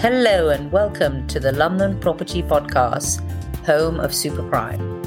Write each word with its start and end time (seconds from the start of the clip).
Hello 0.00 0.48
and 0.48 0.72
welcome 0.72 1.26
to 1.26 1.38
the 1.38 1.52
London 1.52 2.00
Property 2.00 2.42
Podcast, 2.42 3.20
home 3.66 4.00
of 4.00 4.14
Super 4.14 4.42
Prime. 4.48 5.02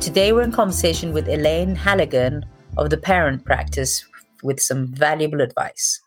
Today 0.00 0.32
we're 0.32 0.40
in 0.40 0.50
conversation 0.50 1.12
with 1.12 1.28
Elaine 1.28 1.74
Halligan 1.74 2.46
of 2.78 2.88
the 2.88 2.96
Parent 2.96 3.44
Practice 3.44 4.02
with 4.42 4.58
some 4.58 4.86
valuable 4.86 5.42
advice. 5.42 6.00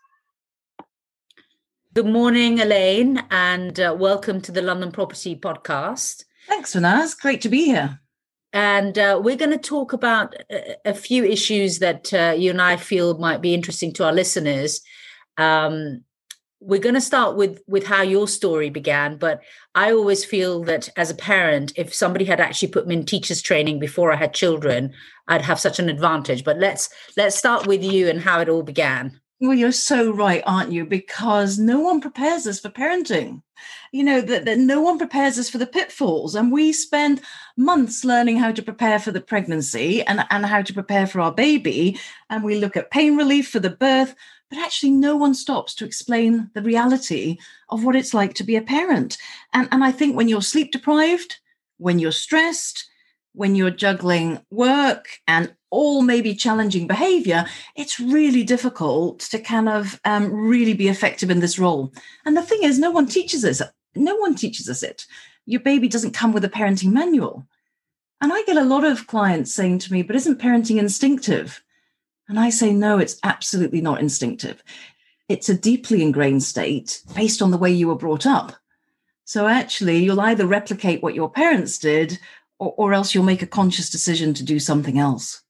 Good 1.92 2.06
morning, 2.06 2.58
Elaine, 2.58 3.22
and 3.30 3.78
uh, 3.78 3.94
welcome 3.96 4.40
to 4.40 4.50
the 4.50 4.62
London 4.62 4.90
Property 4.90 5.36
Podcast. 5.36 6.24
Thanks, 6.48 6.74
Farnaz. 6.74 7.16
Great 7.16 7.40
to 7.42 7.48
be 7.48 7.66
here. 7.66 8.00
And 8.52 8.98
uh, 8.98 9.20
we're 9.22 9.36
going 9.36 9.52
to 9.52 9.58
talk 9.58 9.92
about 9.92 10.34
a, 10.50 10.74
a 10.86 10.94
few 10.94 11.24
issues 11.24 11.78
that 11.78 12.12
uh, 12.12 12.34
you 12.36 12.50
and 12.50 12.60
I 12.60 12.78
feel 12.78 13.16
might 13.16 13.42
be 13.42 13.54
interesting 13.54 13.92
to 13.92 14.04
our 14.04 14.12
listeners. 14.12 14.80
Um, 15.36 16.02
we're 16.66 16.80
going 16.80 16.94
to 16.94 17.00
start 17.00 17.36
with 17.36 17.62
with 17.66 17.86
how 17.86 18.02
your 18.02 18.26
story 18.26 18.70
began 18.70 19.16
but 19.16 19.40
i 19.74 19.92
always 19.92 20.24
feel 20.24 20.62
that 20.64 20.88
as 20.96 21.10
a 21.10 21.14
parent 21.14 21.72
if 21.76 21.92
somebody 21.92 22.24
had 22.24 22.40
actually 22.40 22.68
put 22.68 22.86
me 22.86 22.94
in 22.94 23.04
teachers 23.04 23.42
training 23.42 23.78
before 23.78 24.12
i 24.12 24.16
had 24.16 24.32
children 24.32 24.92
i'd 25.28 25.42
have 25.42 25.60
such 25.60 25.78
an 25.78 25.88
advantage. 25.88 26.44
But 26.44 26.58
let's 26.58 26.88
let's 27.16 27.36
start 27.36 27.66
with 27.66 27.82
you 27.82 28.08
and 28.08 28.20
how 28.20 28.40
it 28.40 28.48
all 28.48 28.62
began. 28.62 29.20
Well 29.40 29.54
you're 29.54 29.72
so 29.72 30.10
right 30.12 30.42
aren't 30.46 30.72
you? 30.72 30.84
Because 30.84 31.58
no 31.58 31.80
one 31.80 32.00
prepares 32.00 32.46
us 32.46 32.60
for 32.60 32.70
parenting. 32.70 33.42
You 33.92 34.02
know 34.02 34.20
that, 34.20 34.44
that 34.44 34.58
no 34.58 34.80
one 34.80 34.98
prepares 34.98 35.38
us 35.38 35.48
for 35.48 35.58
the 35.58 35.66
pitfalls 35.66 36.34
and 36.34 36.52
we 36.52 36.72
spend 36.72 37.20
months 37.56 38.04
learning 38.04 38.38
how 38.38 38.52
to 38.52 38.62
prepare 38.62 38.98
for 38.98 39.12
the 39.12 39.20
pregnancy 39.20 40.02
and, 40.02 40.24
and 40.30 40.44
how 40.44 40.62
to 40.62 40.74
prepare 40.74 41.06
for 41.06 41.20
our 41.20 41.32
baby 41.32 41.98
and 42.28 42.42
we 42.42 42.56
look 42.56 42.76
at 42.76 42.90
pain 42.90 43.16
relief 43.16 43.48
for 43.48 43.60
the 43.60 43.70
birth 43.70 44.14
but 44.50 44.58
actually 44.58 44.92
no 44.92 45.16
one 45.16 45.34
stops 45.34 45.74
to 45.74 45.84
explain 45.84 46.50
the 46.54 46.62
reality 46.62 47.38
of 47.68 47.84
what 47.84 47.96
it's 47.96 48.14
like 48.14 48.34
to 48.34 48.44
be 48.44 48.56
a 48.56 48.62
parent. 48.62 49.18
And, 49.52 49.68
and 49.72 49.82
I 49.82 49.92
think 49.92 50.16
when 50.16 50.28
you're 50.28 50.42
sleep 50.42 50.72
deprived, 50.72 51.38
when 51.78 51.98
you're 51.98 52.12
stressed, 52.12 52.88
when 53.32 53.56
you're 53.56 53.70
juggling 53.70 54.40
work 54.50 55.06
and 55.26 55.54
all 55.70 56.02
maybe 56.02 56.36
challenging 56.36 56.86
behavior, 56.86 57.46
it's 57.74 57.98
really 57.98 58.44
difficult 58.44 59.18
to 59.18 59.40
kind 59.40 59.68
of 59.68 60.00
um, 60.04 60.32
really 60.32 60.74
be 60.74 60.88
effective 60.88 61.30
in 61.30 61.40
this 61.40 61.58
role. 61.58 61.92
And 62.24 62.36
the 62.36 62.42
thing 62.42 62.62
is, 62.62 62.78
no 62.78 62.92
one 62.92 63.06
teaches 63.06 63.44
us. 63.44 63.60
No 63.96 64.14
one 64.16 64.36
teaches 64.36 64.68
us 64.68 64.84
it. 64.84 65.04
Your 65.46 65.60
baby 65.60 65.88
doesn't 65.88 66.12
come 66.12 66.32
with 66.32 66.44
a 66.44 66.48
parenting 66.48 66.92
manual. 66.92 67.46
And 68.20 68.32
I 68.32 68.42
get 68.44 68.56
a 68.56 68.64
lot 68.64 68.84
of 68.84 69.08
clients 69.08 69.52
saying 69.52 69.80
to 69.80 69.92
me, 69.92 70.02
but 70.02 70.16
isn't 70.16 70.40
parenting 70.40 70.78
instinctive? 70.78 71.62
And 72.28 72.38
I 72.40 72.50
say, 72.50 72.72
no, 72.72 72.98
it's 72.98 73.18
absolutely 73.22 73.80
not 73.80 74.00
instinctive. 74.00 74.62
It's 75.28 75.48
a 75.48 75.58
deeply 75.58 76.02
ingrained 76.02 76.42
state 76.42 77.02
based 77.14 77.42
on 77.42 77.50
the 77.50 77.58
way 77.58 77.70
you 77.70 77.88
were 77.88 77.94
brought 77.94 78.26
up. 78.26 78.54
So 79.24 79.46
actually, 79.46 79.98
you'll 79.98 80.20
either 80.20 80.46
replicate 80.46 81.02
what 81.02 81.14
your 81.14 81.30
parents 81.30 81.78
did, 81.78 82.18
or, 82.58 82.74
or 82.76 82.92
else 82.92 83.14
you'll 83.14 83.24
make 83.24 83.42
a 83.42 83.46
conscious 83.46 83.90
decision 83.90 84.34
to 84.34 84.42
do 84.42 84.58
something 84.58 84.98
else. 84.98 85.42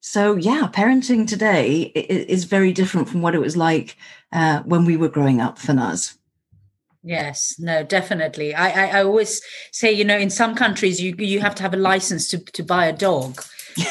So, 0.00 0.36
yeah, 0.36 0.68
parenting 0.70 1.26
today 1.26 1.82
is 1.82 2.44
very 2.44 2.72
different 2.72 3.08
from 3.08 3.22
what 3.22 3.34
it 3.34 3.40
was 3.40 3.56
like 3.56 3.96
uh, 4.32 4.62
when 4.64 4.84
we 4.84 4.96
were 4.96 5.08
growing 5.08 5.40
up 5.40 5.58
for 5.58 5.72
us. 5.78 6.18
Yes, 7.02 7.56
no, 7.58 7.82
definitely. 7.82 8.54
I, 8.54 8.68
I, 8.68 8.98
I 8.98 9.02
always 9.04 9.40
say, 9.72 9.92
you 9.92 10.04
know, 10.04 10.18
in 10.18 10.30
some 10.30 10.54
countries 10.54 11.00
you 11.00 11.14
you 11.18 11.40
have 11.40 11.54
to 11.56 11.62
have 11.62 11.74
a 11.74 11.78
license 11.78 12.28
to 12.28 12.38
to 12.38 12.62
buy 12.62 12.86
a 12.86 12.92
dog, 12.92 13.42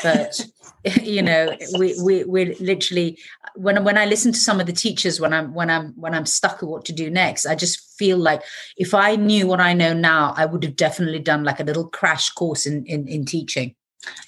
but 0.01 0.45
you 1.01 1.21
know 1.21 1.55
we 1.77 1.95
we 2.01 2.23
we're 2.25 2.53
literally 2.59 3.17
when 3.55 3.83
when 3.83 3.97
i 3.97 4.05
listen 4.05 4.31
to 4.33 4.39
some 4.39 4.59
of 4.59 4.65
the 4.65 4.73
teachers 4.73 5.19
when 5.19 5.31
i'm 5.31 5.53
when 5.53 5.69
i'm 5.69 5.93
when 5.95 6.13
i'm 6.13 6.25
stuck 6.25 6.61
at 6.61 6.67
what 6.67 6.83
to 6.83 6.91
do 6.91 7.09
next 7.09 7.45
i 7.45 7.55
just 7.55 7.97
feel 7.97 8.17
like 8.17 8.41
if 8.75 8.93
i 8.93 9.15
knew 9.15 9.47
what 9.47 9.61
i 9.61 9.71
know 9.73 9.93
now 9.93 10.33
i 10.35 10.45
would 10.45 10.63
have 10.63 10.75
definitely 10.75 11.19
done 11.19 11.43
like 11.43 11.59
a 11.59 11.63
little 11.63 11.87
crash 11.87 12.29
course 12.31 12.65
in 12.65 12.85
in, 12.85 13.07
in 13.07 13.25
teaching. 13.25 13.75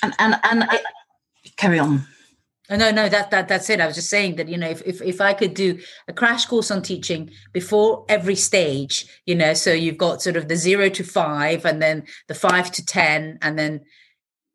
And 0.02 0.14
and 0.20 0.40
and 0.44 0.64
I, 0.64 0.80
carry 1.58 1.80
on. 1.80 2.06
Oh, 2.70 2.78
no, 2.78 2.90
no, 2.90 3.08
that 3.10 3.30
that 3.30 3.48
that's 3.48 3.70
it. 3.70 3.80
I 3.80 3.86
was 3.86 3.96
just 3.96 4.10
saying 4.10 4.38
that 4.38 4.50
you 4.50 4.58
know, 4.58 4.70
if, 4.70 4.82
if 4.86 5.02
if 5.02 5.22
I 5.22 5.34
could 5.34 5.54
do 5.54 5.80
a 6.08 6.14
crash 6.14 6.46
course 6.46 6.72
on 6.72 6.82
teaching 6.82 7.30
before 7.54 8.06
every 8.10 8.36
stage, 8.36 9.06
you 9.26 9.36
know, 9.36 9.54
so 9.54 9.72
you've 9.72 9.98
got 9.98 10.22
sort 10.22 10.36
of 10.36 10.48
the 10.48 10.56
zero 10.56 10.90
to 10.90 11.04
five, 11.04 11.66
and 11.66 11.82
then 11.82 12.06
the 12.28 12.34
five 12.34 12.72
to 12.72 12.86
ten, 12.86 13.38
and 13.42 13.60
then 13.60 13.82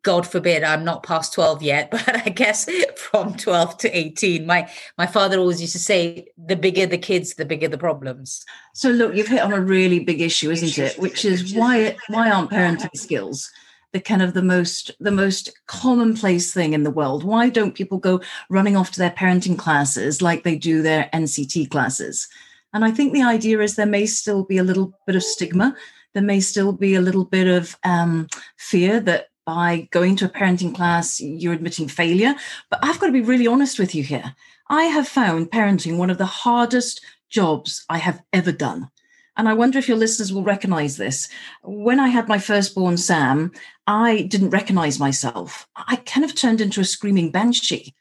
God 0.02 0.26
forbid 0.26 0.62
I'm 0.62 0.84
not 0.84 1.02
past 1.02 1.34
12 1.34 1.62
yet, 1.62 1.90
but 1.90 2.26
I 2.26 2.30
guess 2.30 2.68
from 2.96 3.34
12 3.34 3.78
to 3.78 3.96
18. 3.96 4.46
My 4.46 4.70
my 4.98 5.06
father 5.06 5.38
always 5.38 5.60
used 5.60 5.74
to 5.74 5.78
say 5.78 6.28
the 6.38 6.56
bigger 6.56 6.86
the 6.86 6.98
kids, 6.98 7.34
the 7.34 7.44
bigger 7.44 7.68
the 7.68 7.78
problems. 7.78 8.44
So 8.74 8.90
look, 8.90 9.14
you've 9.14 9.28
hit 9.28 9.42
on 9.42 9.52
a 9.52 9.60
really 9.60 10.00
big 10.00 10.20
issue, 10.20 10.50
isn't 10.50 10.78
it? 10.78 10.98
Which 10.98 11.24
is 11.24 11.54
why 11.54 11.96
why 12.08 12.30
aren't 12.30 12.50
parenting 12.50 12.96
skills 12.96 13.50
the 13.92 14.00
kind 14.00 14.22
of 14.22 14.34
the 14.34 14.42
most 14.42 14.92
the 15.00 15.10
most 15.10 15.50
commonplace 15.66 16.52
thing 16.52 16.72
in 16.72 16.84
the 16.84 16.90
world? 16.90 17.24
Why 17.24 17.48
don't 17.48 17.74
people 17.74 17.98
go 17.98 18.20
running 18.48 18.76
off 18.76 18.90
to 18.92 18.98
their 18.98 19.10
parenting 19.10 19.58
classes 19.58 20.22
like 20.22 20.44
they 20.44 20.56
do 20.56 20.82
their 20.82 21.08
NCT 21.12 21.70
classes? 21.70 22.28
And 22.72 22.84
I 22.84 22.90
think 22.92 23.12
the 23.12 23.22
idea 23.22 23.60
is 23.60 23.74
there 23.74 23.86
may 23.86 24.06
still 24.06 24.44
be 24.44 24.58
a 24.58 24.64
little 24.64 24.94
bit 25.06 25.16
of 25.16 25.24
stigma. 25.24 25.76
There 26.14 26.22
may 26.22 26.40
still 26.40 26.72
be 26.72 26.94
a 26.94 27.00
little 27.00 27.24
bit 27.24 27.48
of 27.48 27.76
um, 27.84 28.28
fear 28.56 29.00
that 29.00 29.29
by 29.44 29.88
going 29.90 30.16
to 30.16 30.26
a 30.26 30.28
parenting 30.28 30.74
class, 30.74 31.20
you're 31.20 31.52
admitting 31.52 31.88
failure. 31.88 32.34
But 32.70 32.80
I've 32.82 32.98
got 32.98 33.06
to 33.06 33.12
be 33.12 33.20
really 33.20 33.46
honest 33.46 33.78
with 33.78 33.94
you 33.94 34.02
here. 34.02 34.34
I 34.68 34.84
have 34.84 35.08
found 35.08 35.50
parenting 35.50 35.96
one 35.96 36.10
of 36.10 36.18
the 36.18 36.26
hardest 36.26 37.04
jobs 37.28 37.84
I 37.88 37.98
have 37.98 38.22
ever 38.32 38.52
done. 38.52 38.90
And 39.36 39.48
I 39.48 39.54
wonder 39.54 39.78
if 39.78 39.88
your 39.88 39.96
listeners 39.96 40.32
will 40.32 40.42
recognize 40.42 40.96
this. 40.96 41.28
When 41.62 41.98
I 41.98 42.08
had 42.08 42.28
my 42.28 42.38
firstborn, 42.38 42.96
Sam, 42.96 43.52
I 43.86 44.22
didn't 44.22 44.50
recognize 44.50 45.00
myself. 45.00 45.66
I 45.76 45.96
kind 45.96 46.24
of 46.24 46.34
turned 46.34 46.60
into 46.60 46.80
a 46.80 46.84
screaming 46.84 47.30
banshee. 47.30 47.94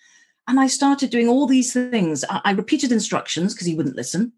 And 0.48 0.60
I 0.60 0.68
started 0.68 1.12
doing 1.12 1.30
all 1.30 1.46
these 1.46 1.72
things. 1.72 2.26
I, 2.30 2.52
repeated 2.52 2.92
instructions 2.92 3.54
because 3.54 3.68
he 3.68 3.76
wouldn't 3.76 3.96
listen. 3.96 4.34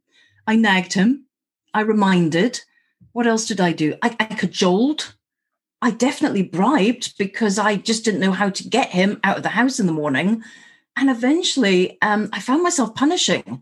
I 0.46 0.58
nagged 0.58 0.94
him. 0.94 1.26
I 1.74 1.82
reminded. 1.82 2.60
What 3.14 3.28
else 3.28 3.48
did 3.48 3.62
I 3.62 3.72
do? 3.72 3.96
I, 4.02 4.16
I 4.20 4.26
cajoled. 4.26 5.16
I 5.82 5.92
definitely 5.92 6.44
bribed 6.44 7.18
because 7.18 7.58
I 7.58 7.76
just 7.76 8.06
didn't 8.06 8.20
know 8.20 8.32
how 8.32 8.50
to 8.50 8.68
get 8.68 8.90
him 8.90 9.20
out 9.24 9.38
of 9.38 9.44
the 9.44 9.50
house 9.50 9.80
in 9.80 9.88
the 9.88 9.94
morning. 9.94 10.44
And 10.96 11.10
eventually, 11.10 11.98
um, 12.02 12.30
I 12.34 12.40
found 12.40 12.62
myself 12.62 12.94
punishing 12.94 13.62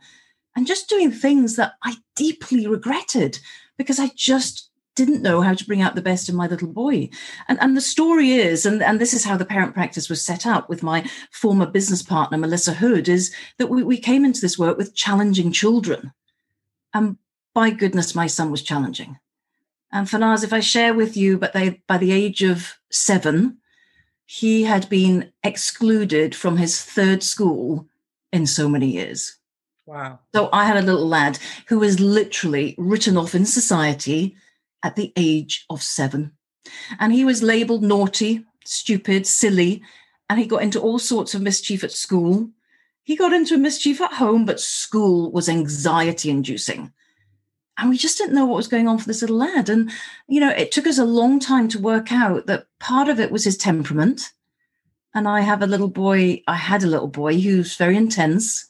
and 0.56 0.68
just 0.68 0.90
doing 0.90 1.12
things 1.12 1.56
that 1.56 1.74
I 1.84 1.96
deeply 2.16 2.68
regretted 2.68 3.40
because 3.78 4.00
I 4.00 4.12
just 4.16 4.70
didn't 4.96 5.22
know 5.22 5.40
how 5.40 5.54
to 5.54 5.66
bring 5.66 5.82
out 5.82 5.96
the 5.96 6.02
best 6.02 6.28
in 6.28 6.36
my 6.36 6.48
little 6.48 6.68
boy. 6.68 7.10
And, 7.48 7.58
and 7.62 7.78
the 7.78 7.82
story 7.82 8.32
is, 8.32 8.66
and, 8.66 8.84
and 8.84 9.00
this 9.00 9.14
is 9.14 9.24
how 9.24 9.38
the 9.38 9.46
parent 9.46 9.74
practice 9.74 10.10
was 10.10 10.26
set 10.26 10.46
up 10.46 10.68
with 10.68 10.84
my 10.84 11.10
former 11.32 11.66
business 11.66 12.04
partner, 12.04 12.38
Melissa 12.38 12.74
Hood, 12.74 13.08
is 13.08 13.34
that 13.60 13.68
we, 13.68 13.82
we 13.82 13.98
came 13.98 14.26
into 14.26 14.42
this 14.42 14.60
work 14.60 14.78
with 14.78 14.96
challenging 14.96 15.54
children. 15.54 16.12
And 16.94 17.18
by 17.54 17.70
goodness, 17.70 18.14
my 18.14 18.28
son 18.28 18.52
was 18.52 18.62
challenging. 18.62 19.18
And 19.92 20.08
Farnaz, 20.08 20.44
if 20.44 20.54
I 20.54 20.60
share 20.60 20.94
with 20.94 21.18
you, 21.18 21.38
but 21.38 21.54
they, 21.54 21.82
by 21.88 21.98
the 21.98 22.12
age 22.12 22.44
of 22.44 22.78
seven, 22.92 23.58
he 24.26 24.64
had 24.64 24.88
been 24.90 25.32
excluded 25.44 26.36
from 26.36 26.58
his 26.58 26.84
third 26.84 27.24
school 27.24 27.88
in 28.32 28.46
so 28.46 28.70
many 28.70 28.88
years. 28.88 29.38
Wow. 29.88 30.20
So 30.36 30.50
I 30.54 30.66
had 30.66 30.78
a 30.78 30.84
little 30.84 31.08
lad 31.08 31.40
who 31.68 31.80
was 31.80 32.00
literally 32.00 32.76
written 32.78 33.18
off 33.18 33.34
in 33.34 33.46
society 33.46 34.36
at 34.84 34.96
the 34.96 35.12
age 35.16 35.66
of 35.72 35.82
seven. 35.82 36.34
And 37.00 37.12
he 37.12 37.26
was 37.26 37.42
labeled 37.42 37.82
naughty, 37.82 38.46
stupid, 38.64 39.26
silly, 39.26 39.82
and 40.30 40.40
he 40.40 40.46
got 40.46 40.62
into 40.62 40.80
all 40.80 41.00
sorts 41.00 41.34
of 41.34 41.42
mischief 41.42 41.84
at 41.84 41.92
school. 41.92 42.52
He 43.04 43.16
got 43.16 43.34
into 43.34 43.58
mischief 43.58 44.00
at 44.00 44.14
home, 44.14 44.46
but 44.46 44.60
school 44.60 45.32
was 45.32 45.50
anxiety 45.50 46.30
inducing 46.30 46.94
and 47.80 47.90
we 47.90 47.98
just 47.98 48.18
didn't 48.18 48.36
know 48.36 48.46
what 48.46 48.58
was 48.58 48.68
going 48.68 48.88
on 48.88 48.98
for 48.98 49.08
this 49.08 49.22
little 49.22 49.38
lad. 49.38 49.70
And, 49.70 49.90
you 50.28 50.42
know, 50.42 50.50
it 50.50 50.72
took 50.72 50.86
us 50.86 50.98
a 50.98 51.06
long 51.06 51.40
time 51.40 51.70
to 51.70 51.80
work 51.80 52.12
out 52.12 52.46
that 52.48 52.66
part 52.80 53.08
of 53.08 53.20
it 53.20 53.32
was 53.32 53.46
his 53.46 53.58
temperament. 53.58 54.32
And 55.14 55.28
I 55.28 55.42
have 55.42 55.62
a 55.62 55.68
little 55.68 55.88
boy, 55.88 56.44
I 56.48 56.56
had 56.56 56.84
a 56.84 56.88
little 56.88 57.08
boy 57.08 57.40
who's 57.40 57.78
very 57.78 57.96
intense, 57.96 58.68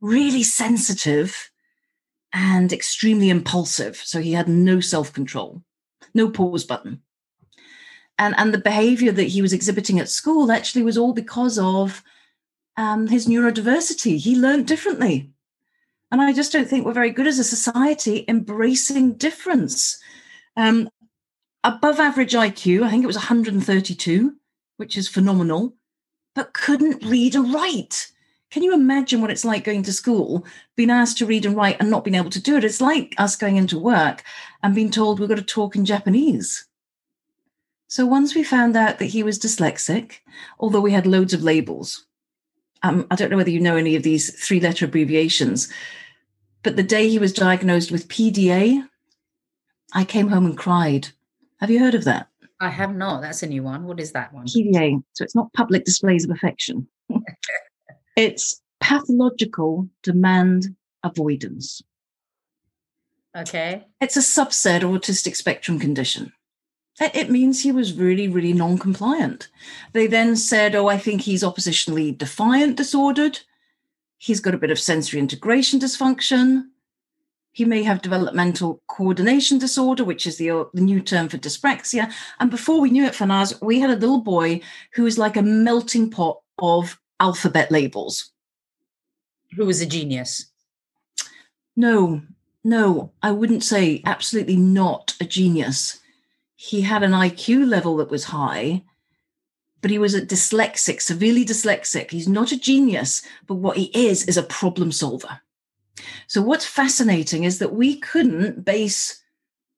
really 0.00 0.42
sensitive, 0.44 1.50
and 2.32 2.72
extremely 2.72 3.30
impulsive. 3.30 3.96
So 3.96 4.20
he 4.20 4.32
had 4.32 4.48
no 4.48 4.80
self 4.80 5.12
control, 5.12 5.62
no 6.14 6.30
pause 6.30 6.64
button. 6.64 7.02
And, 8.18 8.34
and 8.38 8.54
the 8.54 8.58
behavior 8.58 9.12
that 9.12 9.24
he 9.24 9.42
was 9.42 9.52
exhibiting 9.52 9.98
at 9.98 10.08
school 10.08 10.50
actually 10.52 10.82
was 10.82 10.96
all 10.96 11.12
because 11.12 11.58
of 11.58 12.02
um, 12.76 13.08
his 13.08 13.26
neurodiversity. 13.26 14.18
He 14.18 14.36
learned 14.36 14.66
differently 14.66 15.32
and 16.10 16.20
I 16.20 16.32
just 16.32 16.52
don't 16.52 16.68
think 16.68 16.86
we're 16.86 16.92
very 16.92 17.10
good 17.10 17.26
as 17.26 17.38
a 17.38 17.44
society 17.44 18.24
embracing 18.28 19.14
difference. 19.14 19.98
Um, 20.56 20.88
above 21.64 21.98
average 21.98 22.32
IQ, 22.32 22.84
I 22.84 22.90
think 22.90 23.02
it 23.02 23.08
was 23.08 23.16
132, 23.16 24.34
which 24.76 24.96
is 24.96 25.08
phenomenal, 25.08 25.74
but 26.34 26.52
couldn't 26.54 27.04
read 27.04 27.34
and 27.34 27.52
write. 27.52 28.12
Can 28.50 28.62
you 28.62 28.72
imagine 28.72 29.20
what 29.20 29.30
it's 29.30 29.44
like 29.44 29.64
going 29.64 29.82
to 29.82 29.92
school, 29.92 30.46
being 30.76 30.90
asked 30.90 31.18
to 31.18 31.26
read 31.26 31.44
and 31.44 31.56
write 31.56 31.76
and 31.80 31.90
not 31.90 32.04
being 32.04 32.14
able 32.14 32.30
to 32.30 32.40
do 32.40 32.56
it? 32.56 32.64
It's 32.64 32.80
like 32.80 33.14
us 33.18 33.34
going 33.34 33.56
into 33.56 33.78
work 33.78 34.22
and 34.62 34.74
being 34.74 34.90
told 34.90 35.18
we've 35.18 35.28
got 35.28 35.36
to 35.36 35.42
talk 35.42 35.74
in 35.74 35.84
Japanese. 35.84 36.66
So 37.88 38.06
once 38.06 38.34
we 38.34 38.44
found 38.44 38.76
out 38.76 38.98
that 38.98 39.06
he 39.06 39.22
was 39.22 39.38
dyslexic, 39.38 40.18
although 40.58 40.80
we 40.80 40.92
had 40.92 41.06
loads 41.06 41.34
of 41.34 41.42
labels, 41.42 42.06
um, 42.82 43.06
I 43.10 43.16
don't 43.16 43.30
know 43.30 43.36
whether 43.36 43.50
you 43.50 43.60
know 43.60 43.76
any 43.76 43.96
of 43.96 44.02
these 44.02 44.32
three 44.44 44.60
letter 44.60 44.84
abbreviations, 44.84 45.72
but 46.62 46.76
the 46.76 46.82
day 46.82 47.08
he 47.08 47.18
was 47.18 47.32
diagnosed 47.32 47.90
with 47.90 48.08
PDA, 48.08 48.86
I 49.92 50.04
came 50.04 50.28
home 50.28 50.46
and 50.46 50.58
cried. 50.58 51.08
Have 51.60 51.70
you 51.70 51.78
heard 51.78 51.94
of 51.94 52.04
that? 52.04 52.28
I 52.60 52.68
have 52.70 52.94
not. 52.94 53.22
That's 53.22 53.42
a 53.42 53.46
new 53.46 53.62
one. 53.62 53.84
What 53.84 54.00
is 54.00 54.12
that 54.12 54.32
one? 54.32 54.46
PDA. 54.46 55.02
So 55.12 55.24
it's 55.24 55.34
not 55.34 55.52
public 55.52 55.84
displays 55.84 56.24
of 56.24 56.30
affection. 56.30 56.88
it's 58.16 58.60
pathological 58.80 59.88
demand 60.02 60.74
avoidance. 61.02 61.82
Okay. 63.36 63.84
It's 64.00 64.16
a 64.16 64.20
subset 64.20 64.82
of 64.82 64.90
autistic 64.90 65.36
spectrum 65.36 65.78
condition. 65.78 66.32
It 66.98 67.30
means 67.30 67.62
he 67.62 67.72
was 67.72 67.92
really, 67.92 68.26
really 68.26 68.54
non 68.54 68.78
compliant. 68.78 69.48
They 69.92 70.06
then 70.06 70.34
said, 70.34 70.74
Oh, 70.74 70.88
I 70.88 70.96
think 70.98 71.20
he's 71.20 71.42
oppositionally 71.42 72.16
defiant 72.16 72.76
disordered. 72.76 73.40
He's 74.18 74.40
got 74.40 74.54
a 74.54 74.58
bit 74.58 74.70
of 74.70 74.78
sensory 74.78 75.20
integration 75.20 75.78
dysfunction. 75.78 76.68
He 77.52 77.64
may 77.64 77.82
have 77.82 78.02
developmental 78.02 78.82
coordination 78.86 79.58
disorder, 79.58 80.04
which 80.04 80.26
is 80.26 80.36
the, 80.36 80.68
the 80.72 80.80
new 80.80 81.00
term 81.00 81.28
for 81.28 81.38
dyspraxia. 81.38 82.12
And 82.38 82.50
before 82.50 82.80
we 82.80 82.90
knew 82.90 83.04
it, 83.04 83.14
Farnaz, 83.14 83.60
we 83.62 83.80
had 83.80 83.90
a 83.90 83.96
little 83.96 84.20
boy 84.20 84.60
who 84.92 85.04
was 85.04 85.18
like 85.18 85.36
a 85.36 85.42
melting 85.42 86.10
pot 86.10 86.40
of 86.58 86.98
alphabet 87.20 87.70
labels. 87.70 88.32
Who 89.56 89.66
was 89.66 89.80
a 89.80 89.86
genius? 89.86 90.46
No, 91.76 92.22
no, 92.64 93.12
I 93.22 93.32
wouldn't 93.32 93.64
say 93.64 94.02
absolutely 94.04 94.56
not 94.56 95.14
a 95.20 95.24
genius. 95.24 96.00
He 96.56 96.80
had 96.80 97.02
an 97.02 97.12
IQ 97.12 97.68
level 97.68 97.96
that 97.98 98.10
was 98.10 98.24
high, 98.24 98.82
but 99.82 99.90
he 99.90 99.98
was 99.98 100.14
a 100.14 100.24
dyslexic, 100.24 101.00
severely 101.00 101.44
dyslexic. 101.44 102.10
He's 102.10 102.28
not 102.28 102.50
a 102.50 102.58
genius, 102.58 103.22
but 103.46 103.56
what 103.56 103.76
he 103.76 103.84
is 103.94 104.26
is 104.26 104.36
a 104.36 104.42
problem 104.42 104.90
solver. 104.90 105.40
So, 106.26 106.42
what's 106.42 106.64
fascinating 106.64 107.44
is 107.44 107.58
that 107.58 107.74
we 107.74 107.96
couldn't 107.96 108.64
base, 108.64 109.22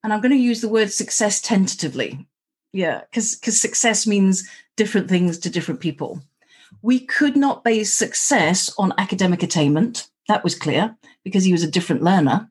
and 0.02 0.12
I'm 0.12 0.20
going 0.20 0.32
to 0.32 0.38
use 0.38 0.60
the 0.60 0.68
word 0.68 0.92
success 0.92 1.40
tentatively. 1.40 2.26
Yeah, 2.72 3.02
because 3.10 3.60
success 3.60 4.06
means 4.06 4.48
different 4.76 5.08
things 5.08 5.38
to 5.38 5.50
different 5.50 5.80
people. 5.80 6.22
We 6.82 7.00
could 7.00 7.36
not 7.36 7.64
base 7.64 7.92
success 7.92 8.72
on 8.78 8.92
academic 8.98 9.42
attainment. 9.42 10.08
That 10.28 10.44
was 10.44 10.54
clear 10.54 10.96
because 11.24 11.44
he 11.44 11.52
was 11.52 11.62
a 11.62 11.70
different 11.70 12.02
learner. 12.02 12.50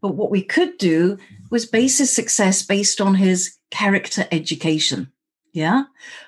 But 0.00 0.14
what 0.14 0.30
we 0.30 0.42
could 0.42 0.76
do 0.78 1.18
was 1.54 1.66
base 1.66 1.98
his 1.98 2.12
success 2.12 2.64
based 2.64 3.00
on 3.00 3.14
his 3.14 3.58
character 3.70 4.26
education. 4.32 5.12
Yeah. 5.52 5.84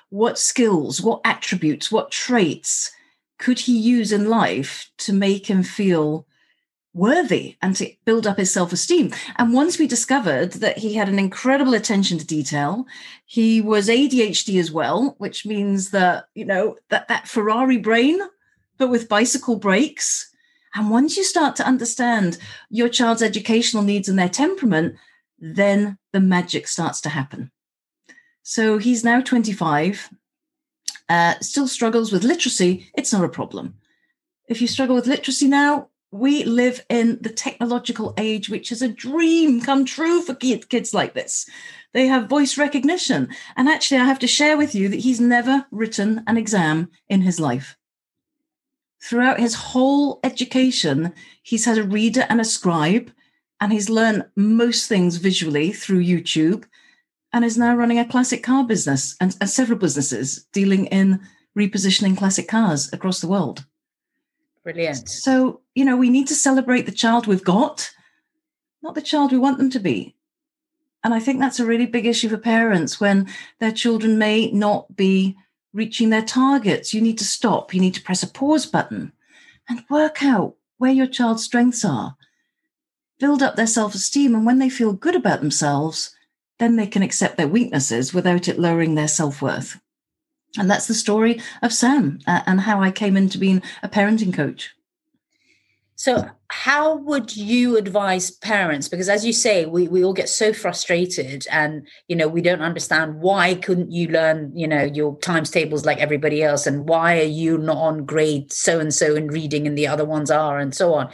What 0.09 0.39
skills, 0.39 1.01
what 1.01 1.19
attributes, 1.25 1.91
what 1.91 2.11
traits 2.11 2.91
could 3.37 3.59
he 3.59 3.77
use 3.77 4.13
in 4.13 4.29
life 4.29 4.89
to 4.99 5.11
make 5.11 5.47
him 5.47 5.63
feel 5.63 6.25
worthy 6.93 7.57
and 7.61 7.75
to 7.75 7.91
build 8.05 8.25
up 8.25 8.37
his 8.37 8.53
self 8.53 8.71
esteem. 8.71 9.13
And 9.35 9.53
once 9.53 9.77
we 9.77 9.85
discovered 9.85 10.53
that 10.53 10.77
he 10.77 10.93
had 10.93 11.09
an 11.09 11.19
incredible 11.19 11.73
attention 11.73 12.17
to 12.19 12.25
detail, 12.25 12.85
he 13.25 13.59
was 13.59 13.89
ADHD 13.89 14.57
as 14.57 14.71
well, 14.71 15.13
which 15.17 15.45
means 15.45 15.89
that, 15.89 16.29
you 16.35 16.45
know, 16.45 16.77
that, 16.87 17.09
that 17.09 17.27
Ferrari 17.27 17.77
brain, 17.77 18.21
but 18.77 18.89
with 18.89 19.09
bicycle 19.09 19.57
brakes. 19.57 20.33
And 20.73 20.89
once 20.89 21.17
you 21.17 21.25
start 21.25 21.57
to 21.57 21.67
understand 21.67 22.37
your 22.69 22.87
child's 22.87 23.21
educational 23.21 23.83
needs 23.83 24.07
and 24.07 24.17
their 24.17 24.29
temperament, 24.29 24.95
then 25.39 25.97
the 26.13 26.19
magic 26.19 26.67
starts 26.67 27.01
to 27.01 27.09
happen. 27.09 27.51
So 28.43 28.77
he's 28.77 29.03
now 29.03 29.21
25, 29.21 30.09
uh, 31.09 31.35
still 31.41 31.67
struggles 31.67 32.11
with 32.11 32.23
literacy. 32.23 32.89
It's 32.95 33.13
not 33.13 33.25
a 33.25 33.29
problem. 33.29 33.75
If 34.47 34.61
you 34.61 34.67
struggle 34.67 34.95
with 34.95 35.07
literacy 35.07 35.47
now, 35.47 35.89
we 36.11 36.45
live 36.45 36.85
in 36.89 37.19
the 37.21 37.29
technological 37.29 38.13
age, 38.17 38.49
which 38.49 38.71
is 38.71 38.81
a 38.81 38.87
dream 38.87 39.61
come 39.61 39.83
true 39.83 40.21
for 40.21 40.33
kids 40.33 40.93
like 40.93 41.13
this. 41.13 41.49
They 41.93 42.07
have 42.07 42.29
voice 42.29 42.57
recognition. 42.57 43.29
And 43.55 43.67
actually, 43.67 43.99
I 43.99 44.05
have 44.05 44.19
to 44.19 44.27
share 44.27 44.57
with 44.57 44.73
you 44.73 44.87
that 44.89 45.01
he's 45.01 45.19
never 45.19 45.65
written 45.71 46.23
an 46.27 46.37
exam 46.37 46.89
in 47.09 47.21
his 47.21 47.39
life. 47.39 47.75
Throughout 49.03 49.39
his 49.39 49.55
whole 49.55 50.19
education, 50.23 51.13
he's 51.43 51.65
had 51.65 51.77
a 51.77 51.83
reader 51.83 52.25
and 52.29 52.41
a 52.41 52.45
scribe, 52.45 53.11
and 53.59 53.71
he's 53.71 53.89
learned 53.89 54.25
most 54.35 54.87
things 54.87 55.17
visually 55.17 55.71
through 55.71 56.03
YouTube, 56.03 56.65
and 57.33 57.43
is 57.43 57.57
now 57.57 57.75
running 57.75 57.99
a 57.99 58.07
classic 58.07 58.43
car 58.43 58.63
business 58.63 59.15
and, 59.19 59.35
and 59.41 59.49
several 59.49 59.77
businesses 59.77 60.45
dealing 60.53 60.85
in 60.87 61.19
repositioning 61.57 62.17
classic 62.17 62.47
cars 62.47 62.91
across 62.93 63.19
the 63.19 63.27
world. 63.27 63.65
Brilliant. 64.63 65.07
So, 65.07 65.61
you 65.75 65.85
know, 65.85 65.97
we 65.97 66.09
need 66.09 66.27
to 66.27 66.35
celebrate 66.35 66.85
the 66.85 66.91
child 66.91 67.25
we've 67.25 67.43
got, 67.43 67.89
not 68.81 68.95
the 68.95 69.01
child 69.01 69.31
we 69.31 69.37
want 69.37 69.57
them 69.57 69.69
to 69.71 69.79
be. 69.79 70.15
And 71.03 71.13
I 71.13 71.19
think 71.19 71.39
that's 71.39 71.59
a 71.59 71.65
really 71.65 71.85
big 71.85 72.05
issue 72.05 72.27
for 72.27 72.37
parents 72.37 72.99
when 72.99 73.29
their 73.59 73.71
children 73.71 74.17
may 74.17 74.51
not 74.51 74.95
be 74.95 75.37
reaching 75.73 76.09
their 76.09 76.21
targets. 76.21 76.93
You 76.93 76.99
need 76.99 77.17
to 77.19 77.23
stop. 77.23 77.73
You 77.73 77.79
need 77.79 77.93
to 77.93 78.01
press 78.01 78.23
a 78.23 78.27
pause 78.27 78.65
button 78.65 79.13
and 79.69 79.85
work 79.89 80.23
out 80.23 80.55
where 80.79 80.91
your 80.91 81.07
child's 81.07 81.43
strengths 81.43 81.85
are. 81.85 82.16
Build 83.19 83.41
up 83.41 83.55
their 83.55 83.67
self 83.67 83.95
esteem. 83.95 84.35
And 84.35 84.45
when 84.45 84.59
they 84.59 84.69
feel 84.69 84.93
good 84.93 85.15
about 85.15 85.39
themselves, 85.39 86.15
then 86.59 86.75
they 86.75 86.87
can 86.87 87.01
accept 87.01 87.37
their 87.37 87.47
weaknesses 87.47 88.13
without 88.13 88.47
it 88.47 88.59
lowering 88.59 88.95
their 88.95 89.07
self 89.07 89.41
worth. 89.41 89.79
And 90.57 90.69
that's 90.69 90.87
the 90.87 90.93
story 90.93 91.41
of 91.61 91.73
Sam 91.73 92.19
uh, 92.25 92.41
and 92.45 92.61
how 92.61 92.81
I 92.81 92.91
came 92.91 93.17
into 93.17 93.37
being 93.37 93.61
a 93.83 93.89
parenting 93.89 94.33
coach. 94.33 94.71
So, 95.99 96.29
how 96.49 96.95
would 96.97 97.35
you 97.35 97.75
advise 97.75 98.29
parents? 98.29 98.87
Because, 98.87 99.09
as 99.09 99.25
you 99.25 99.33
say, 99.33 99.65
we, 99.65 99.87
we 99.87 100.03
all 100.03 100.13
get 100.13 100.29
so 100.29 100.53
frustrated, 100.53 101.47
and 101.51 101.87
you 102.07 102.15
know 102.15 102.27
we 102.27 102.41
don't 102.41 102.61
understand 102.61 103.19
why 103.19 103.55
couldn't 103.55 103.91
you 103.91 104.07
learn 104.09 104.51
you 104.55 104.67
know 104.67 104.83
your 104.83 105.17
times 105.17 105.49
tables 105.49 105.85
like 105.85 105.97
everybody 105.97 106.43
else, 106.43 106.67
and 106.67 106.87
why 106.87 107.19
are 107.19 107.23
you 107.23 107.57
not 107.57 107.77
on 107.77 108.05
grade 108.05 108.53
so 108.53 108.79
and 108.79 108.93
so 108.93 109.15
in 109.15 109.27
reading 109.27 109.65
and 109.65 109.75
the 109.75 109.87
other 109.87 110.05
ones 110.05 110.29
are, 110.29 110.59
and 110.59 110.75
so 110.75 110.93
on. 110.93 111.09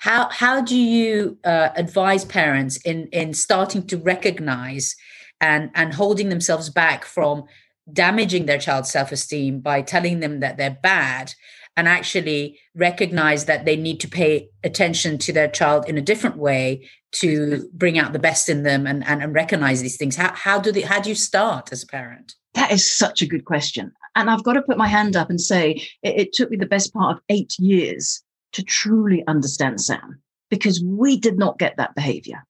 How 0.00 0.28
how 0.30 0.60
do 0.60 0.76
you 0.76 1.38
uh, 1.44 1.70
advise 1.76 2.24
parents 2.24 2.76
in 2.78 3.08
in 3.08 3.34
starting 3.34 3.86
to 3.88 3.96
recognize 3.96 4.94
and 5.40 5.70
and 5.74 5.94
holding 5.94 6.28
themselves 6.28 6.70
back 6.70 7.04
from 7.04 7.44
damaging 7.92 8.46
their 8.46 8.58
child's 8.58 8.90
self 8.90 9.12
esteem 9.12 9.60
by 9.60 9.82
telling 9.82 10.20
them 10.20 10.40
that 10.40 10.56
they're 10.56 10.78
bad 10.82 11.34
and 11.76 11.88
actually 11.88 12.58
recognize 12.74 13.44
that 13.44 13.64
they 13.64 13.76
need 13.76 14.00
to 14.00 14.08
pay 14.08 14.48
attention 14.64 15.18
to 15.18 15.32
their 15.32 15.48
child 15.48 15.86
in 15.88 15.98
a 15.98 16.02
different 16.02 16.38
way 16.38 16.88
to 17.12 17.68
bring 17.74 17.98
out 17.98 18.12
the 18.12 18.18
best 18.18 18.48
in 18.48 18.62
them 18.62 18.86
and, 18.86 19.06
and, 19.06 19.22
and 19.22 19.34
recognize 19.34 19.82
these 19.82 19.96
things? 19.96 20.16
How, 20.16 20.32
how 20.34 20.58
do 20.58 20.72
they 20.72 20.82
how 20.82 21.00
do 21.00 21.08
you 21.08 21.14
start 21.14 21.72
as 21.72 21.82
a 21.82 21.86
parent? 21.86 22.34
That 22.54 22.72
is 22.72 22.90
such 22.90 23.20
a 23.22 23.26
good 23.26 23.44
question. 23.44 23.92
And 24.14 24.30
i've 24.30 24.44
got 24.44 24.54
to 24.54 24.62
put 24.62 24.78
my 24.78 24.88
hand 24.88 25.14
up 25.14 25.28
and 25.28 25.40
say 25.40 25.72
it, 26.02 26.20
it 26.20 26.32
took 26.32 26.50
me 26.50 26.56
the 26.56 26.66
best 26.66 26.92
part 26.94 27.16
of 27.16 27.22
eight 27.28 27.54
years 27.58 28.22
to 28.56 28.62
truly 28.62 29.22
understand 29.26 29.80
sam 29.80 30.20
because 30.50 30.82
we 30.82 31.16
did 31.16 31.38
not 31.38 31.58
get 31.58 31.76
that 31.76 31.94
behavior 31.94 32.44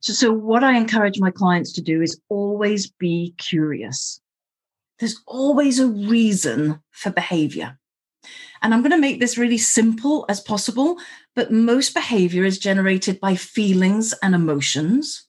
so, 0.00 0.12
so 0.12 0.32
what 0.32 0.62
i 0.62 0.76
encourage 0.76 1.18
my 1.18 1.30
clients 1.30 1.72
to 1.72 1.82
do 1.82 2.02
is 2.02 2.20
always 2.28 2.90
be 2.90 3.34
curious 3.38 4.20
there's 5.02 5.20
always 5.26 5.80
a 5.80 5.88
reason 5.88 6.80
for 6.92 7.10
behavior. 7.10 7.76
And 8.62 8.72
I'm 8.72 8.82
going 8.82 8.92
to 8.92 8.98
make 8.98 9.18
this 9.18 9.36
really 9.36 9.58
simple 9.58 10.24
as 10.28 10.38
possible, 10.38 10.96
but 11.34 11.50
most 11.50 11.92
behavior 11.92 12.44
is 12.44 12.56
generated 12.56 13.18
by 13.18 13.34
feelings 13.34 14.14
and 14.22 14.32
emotions. 14.32 15.26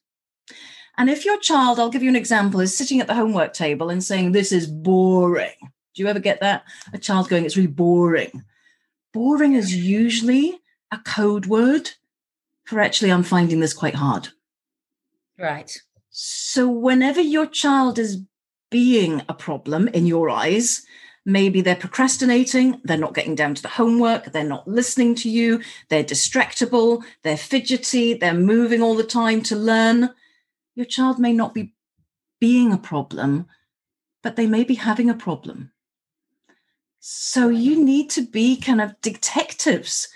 And 0.95 1.09
if 1.09 1.25
your 1.25 1.39
child, 1.39 1.79
I'll 1.79 1.89
give 1.89 2.03
you 2.03 2.09
an 2.09 2.15
example, 2.15 2.59
is 2.59 2.77
sitting 2.77 3.01
at 3.01 3.07
the 3.07 3.15
homework 3.15 3.53
table 3.53 3.89
and 3.89 4.03
saying, 4.03 4.31
This 4.31 4.51
is 4.51 4.67
boring. 4.67 5.55
Do 5.59 6.03
you 6.03 6.07
ever 6.07 6.19
get 6.19 6.39
that? 6.41 6.65
A 6.93 6.99
child 6.99 7.29
going, 7.29 7.43
It's 7.43 7.57
really 7.57 7.65
boring. 7.65 8.43
Boring 9.13 9.53
is 9.53 9.75
usually 9.75 10.59
a 10.91 10.97
code 10.97 11.45
word 11.45 11.91
for 12.65 12.79
actually, 12.79 13.11
I'm 13.11 13.23
finding 13.23 13.59
this 13.59 13.73
quite 13.73 13.95
hard. 13.95 14.29
Right. 15.37 15.71
So, 16.09 16.69
whenever 16.69 17.21
your 17.21 17.45
child 17.45 17.99
is 17.99 18.23
being 18.73 19.21
a 19.29 19.33
problem 19.35 19.87
in 19.89 20.07
your 20.07 20.31
eyes. 20.31 20.83
Maybe 21.25 21.61
they're 21.61 21.75
procrastinating, 21.75 22.81
they're 22.83 22.97
not 22.97 23.13
getting 23.13 23.35
down 23.35 23.53
to 23.53 23.61
the 23.61 23.67
homework, 23.67 24.31
they're 24.33 24.43
not 24.43 24.67
listening 24.67 25.13
to 25.17 25.29
you, 25.29 25.61
they're 25.89 26.03
distractible, 26.03 27.03
they're 27.21 27.37
fidgety, 27.37 28.15
they're 28.15 28.33
moving 28.33 28.81
all 28.81 28.95
the 28.95 29.03
time 29.03 29.43
to 29.43 29.55
learn. 29.55 30.09
Your 30.73 30.87
child 30.87 31.19
may 31.19 31.33
not 31.33 31.53
be 31.53 31.75
being 32.41 32.73
a 32.73 32.77
problem, 32.79 33.45
but 34.23 34.35
they 34.37 34.47
may 34.47 34.63
be 34.63 34.73
having 34.73 35.07
a 35.07 35.13
problem. 35.13 35.71
So 37.05 37.49
you 37.49 37.83
need 37.83 38.09
to 38.11 38.21
be 38.21 38.55
kind 38.55 38.79
of 38.79 38.99
detectives. 39.01 40.07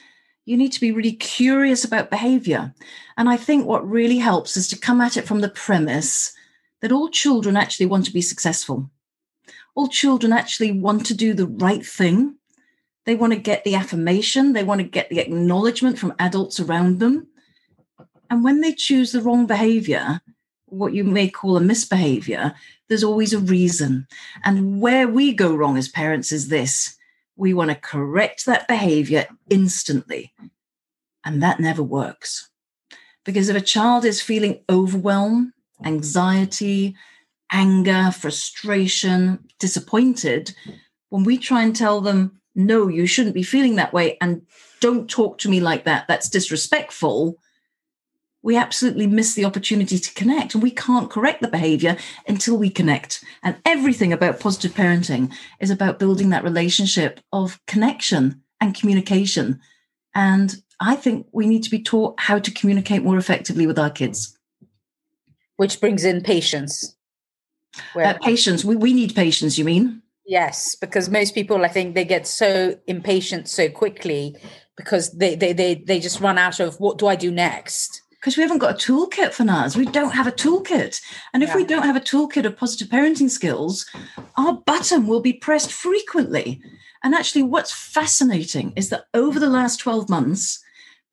You 0.46 0.56
need 0.56 0.72
to 0.72 0.80
be 0.80 0.94
really 0.94 1.12
curious 1.12 1.84
about 1.84 2.10
behavior. 2.10 2.74
And 3.18 3.28
I 3.28 3.36
think 3.36 3.66
what 3.66 3.86
really 3.86 4.20
helps 4.20 4.56
is 4.56 4.70
to 4.70 4.80
come 4.80 5.02
at 5.02 5.18
it 5.18 5.28
from 5.28 5.42
the 5.42 5.50
premise 5.50 6.32
that 6.82 6.94
all 6.94 7.10
children 7.10 7.58
actually 7.58 7.88
want 7.88 8.06
to 8.06 8.14
be 8.14 8.22
successful. 8.22 8.90
All 9.76 9.90
children 9.90 10.32
actually 10.32 10.72
want 10.72 11.06
to 11.08 11.14
do 11.14 11.34
the 11.34 11.48
right 11.48 11.86
thing. 11.86 12.38
They 13.04 13.16
want 13.16 13.34
to 13.34 13.40
get 13.40 13.66
the 13.66 13.76
affirmation, 13.76 14.54
they 14.54 14.64
want 14.64 14.80
to 14.80 14.88
get 14.88 15.10
the 15.10 15.20
acknowledgement 15.20 16.00
from 16.00 16.16
adults 16.20 16.58
around 16.58 17.00
them. 17.00 17.28
And 18.30 18.46
when 18.46 18.62
they 18.62 18.72
choose 18.72 19.12
the 19.12 19.22
wrong 19.22 19.46
behavior, 19.46 20.22
what 20.68 20.94
you 20.94 21.04
may 21.04 21.30
call 21.30 21.58
a 21.58 21.62
misbehavior, 21.62 22.54
there's 22.88 23.04
always 23.04 23.34
a 23.34 23.40
reason. 23.40 24.08
And 24.44 24.82
where 24.82 25.08
we 25.08 25.34
go 25.34 25.56
wrong 25.56 25.78
as 25.78 25.90
parents 25.90 26.32
is 26.32 26.50
this 26.50 26.98
we 27.38 27.54
want 27.54 27.70
to 27.70 27.76
correct 27.76 28.46
that 28.46 28.68
behavior 28.68 29.28
instantly. 29.50 30.34
And 31.24 31.44
that 31.44 31.60
never 31.60 31.84
works. 31.84 32.50
Because 33.24 33.48
if 33.50 33.56
a 33.56 33.62
child 33.62 34.06
is 34.06 34.22
feeling 34.22 34.64
overwhelmed, 34.70 35.52
anxiety, 35.86 36.96
anger, 37.52 38.12
frustration, 38.12 39.40
disappointed, 39.60 40.56
when 41.10 41.24
we 41.24 41.38
try 41.38 41.62
and 41.62 41.76
tell 41.76 42.02
them, 42.02 42.42
no, 42.56 42.88
you 42.88 43.06
shouldn't 43.06 43.36
be 43.36 43.44
feeling 43.44 43.76
that 43.76 43.94
way, 43.94 44.18
and 44.20 44.42
don't 44.82 45.10
talk 45.10 45.38
to 45.40 45.50
me 45.50 45.60
like 45.60 45.84
that, 45.84 46.08
that's 46.08 46.30
disrespectful, 46.30 47.38
we 48.48 48.56
absolutely 48.56 49.08
miss 49.08 49.34
the 49.34 49.44
opportunity 49.44 50.00
to 50.00 50.14
connect 50.14 50.54
and 50.54 50.64
we 50.64 50.72
can't 50.72 51.10
correct 51.10 51.42
the 51.42 51.50
behavior 51.50 51.98
until 52.30 52.58
we 52.58 52.70
connect. 52.70 53.22
And 53.44 53.58
everything 53.66 54.14
about 54.14 54.40
positive 54.40 54.72
parenting 54.72 55.34
is 55.60 55.70
about 55.70 56.00
building 56.00 56.30
that 56.30 56.46
relationship 56.46 57.20
of 57.34 57.60
connection 57.68 58.42
and 58.62 58.74
communication. 58.74 59.60
And 60.16 60.56
i 60.80 60.96
think 60.96 61.28
we 61.34 61.46
need 61.46 61.64
to 61.64 61.70
be 61.70 61.84
taught 61.84 62.18
how 62.22 62.40
to 62.40 62.52
communicate 62.52 63.04
more 63.04 63.18
effectively 63.18 63.68
with 63.68 63.78
our 63.78 63.90
kids. 63.90 64.38
Which 65.58 65.82
brings 65.82 66.06
in 66.06 66.22
patience. 66.22 66.96
Uh, 68.02 68.14
patience. 68.22 68.64
We, 68.64 68.78
we 68.78 68.94
need 68.94 69.14
patience 69.14 69.58
you 69.58 69.66
mean? 69.66 70.04
Yes 70.26 70.76
because 70.76 71.10
most 71.10 71.36
people 71.36 71.66
i 71.66 71.68
think 71.68 71.96
they 71.96 72.06
get 72.06 72.26
so 72.28 72.80
impatient 72.88 73.50
so 73.50 73.68
quickly 73.70 74.38
because 74.78 75.12
they 75.12 75.36
they 75.36 75.52
they, 75.52 75.76
they 75.76 76.00
just 76.00 76.22
run 76.22 76.38
out 76.38 76.62
of 76.62 76.80
what 76.80 76.98
do 76.98 77.08
i 77.08 77.16
do 77.16 77.30
next 77.30 78.04
because 78.28 78.36
we 78.36 78.44
haven't 78.44 78.58
got 78.58 78.74
a 78.74 78.92
toolkit 78.92 79.32
for 79.32 79.50
us. 79.50 79.78
We 79.78 79.86
don't 79.86 80.12
have 80.12 80.28
a 80.28 80.34
toolkit. 80.34 81.02
And 81.34 81.44
if 81.44 81.50
yeah. 81.52 81.56
we 81.56 81.64
don't 81.64 81.86
have 81.86 81.96
a 81.96 82.02
toolkit 82.02 82.44
of 82.44 82.58
positive 82.58 82.90
parenting 82.90 83.30
skills, 83.30 83.86
our 84.36 84.52
button 84.52 85.08
will 85.08 85.22
be 85.22 85.32
pressed 85.32 85.72
frequently. 85.72 86.62
And 87.06 87.16
actually, 87.16 87.44
what's 87.44 87.72
fascinating 87.72 88.74
is 88.76 88.90
that 88.90 89.06
over 89.14 89.40
the 89.40 89.48
last 89.48 89.80
12 89.80 90.10
months, 90.10 90.62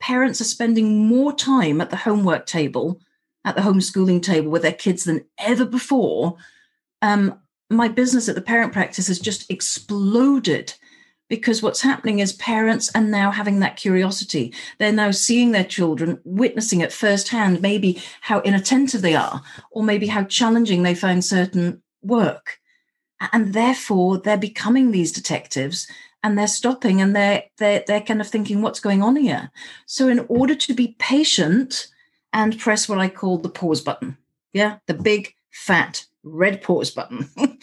parents 0.00 0.40
are 0.40 0.44
spending 0.44 1.06
more 1.06 1.32
time 1.32 1.80
at 1.80 1.90
the 1.90 1.96
homework 1.96 2.46
table, 2.46 3.00
at 3.44 3.54
the 3.54 3.62
homeschooling 3.62 4.20
table 4.20 4.50
with 4.50 4.62
their 4.62 4.72
kids 4.72 5.04
than 5.04 5.24
ever 5.38 5.64
before. 5.64 6.34
Um, 7.00 7.38
my 7.70 7.86
business 7.86 8.28
at 8.28 8.34
the 8.34 8.42
parent 8.42 8.72
practice 8.72 9.06
has 9.06 9.20
just 9.20 9.48
exploded 9.52 10.74
because 11.28 11.62
what's 11.62 11.80
happening 11.80 12.18
is 12.18 12.32
parents 12.34 12.90
are 12.94 13.02
now 13.02 13.30
having 13.30 13.60
that 13.60 13.76
curiosity. 13.76 14.52
They're 14.78 14.92
now 14.92 15.10
seeing 15.10 15.52
their 15.52 15.64
children, 15.64 16.20
witnessing 16.24 16.80
it 16.80 16.92
firsthand, 16.92 17.62
maybe 17.62 18.02
how 18.20 18.40
inattentive 18.40 19.02
they 19.02 19.14
are, 19.14 19.42
or 19.70 19.82
maybe 19.82 20.06
how 20.06 20.24
challenging 20.24 20.82
they 20.82 20.94
find 20.94 21.24
certain 21.24 21.82
work. 22.02 22.58
And 23.32 23.54
therefore, 23.54 24.18
they're 24.18 24.36
becoming 24.36 24.90
these 24.90 25.12
detectives 25.12 25.90
and 26.22 26.38
they're 26.38 26.46
stopping 26.46 27.00
and 27.00 27.16
they're, 27.16 27.44
they're, 27.58 27.84
they're 27.86 28.00
kind 28.00 28.20
of 28.20 28.28
thinking, 28.28 28.60
what's 28.60 28.80
going 28.80 29.02
on 29.02 29.16
here? 29.16 29.50
So, 29.86 30.08
in 30.08 30.26
order 30.28 30.54
to 30.54 30.74
be 30.74 30.96
patient 30.98 31.88
and 32.32 32.58
press 32.58 32.88
what 32.88 32.98
I 32.98 33.08
call 33.08 33.38
the 33.38 33.48
pause 33.48 33.80
button, 33.80 34.18
yeah, 34.52 34.78
the 34.86 34.94
big 34.94 35.34
fat 35.50 36.04
red 36.24 36.62
pause 36.62 36.90
button 36.90 37.28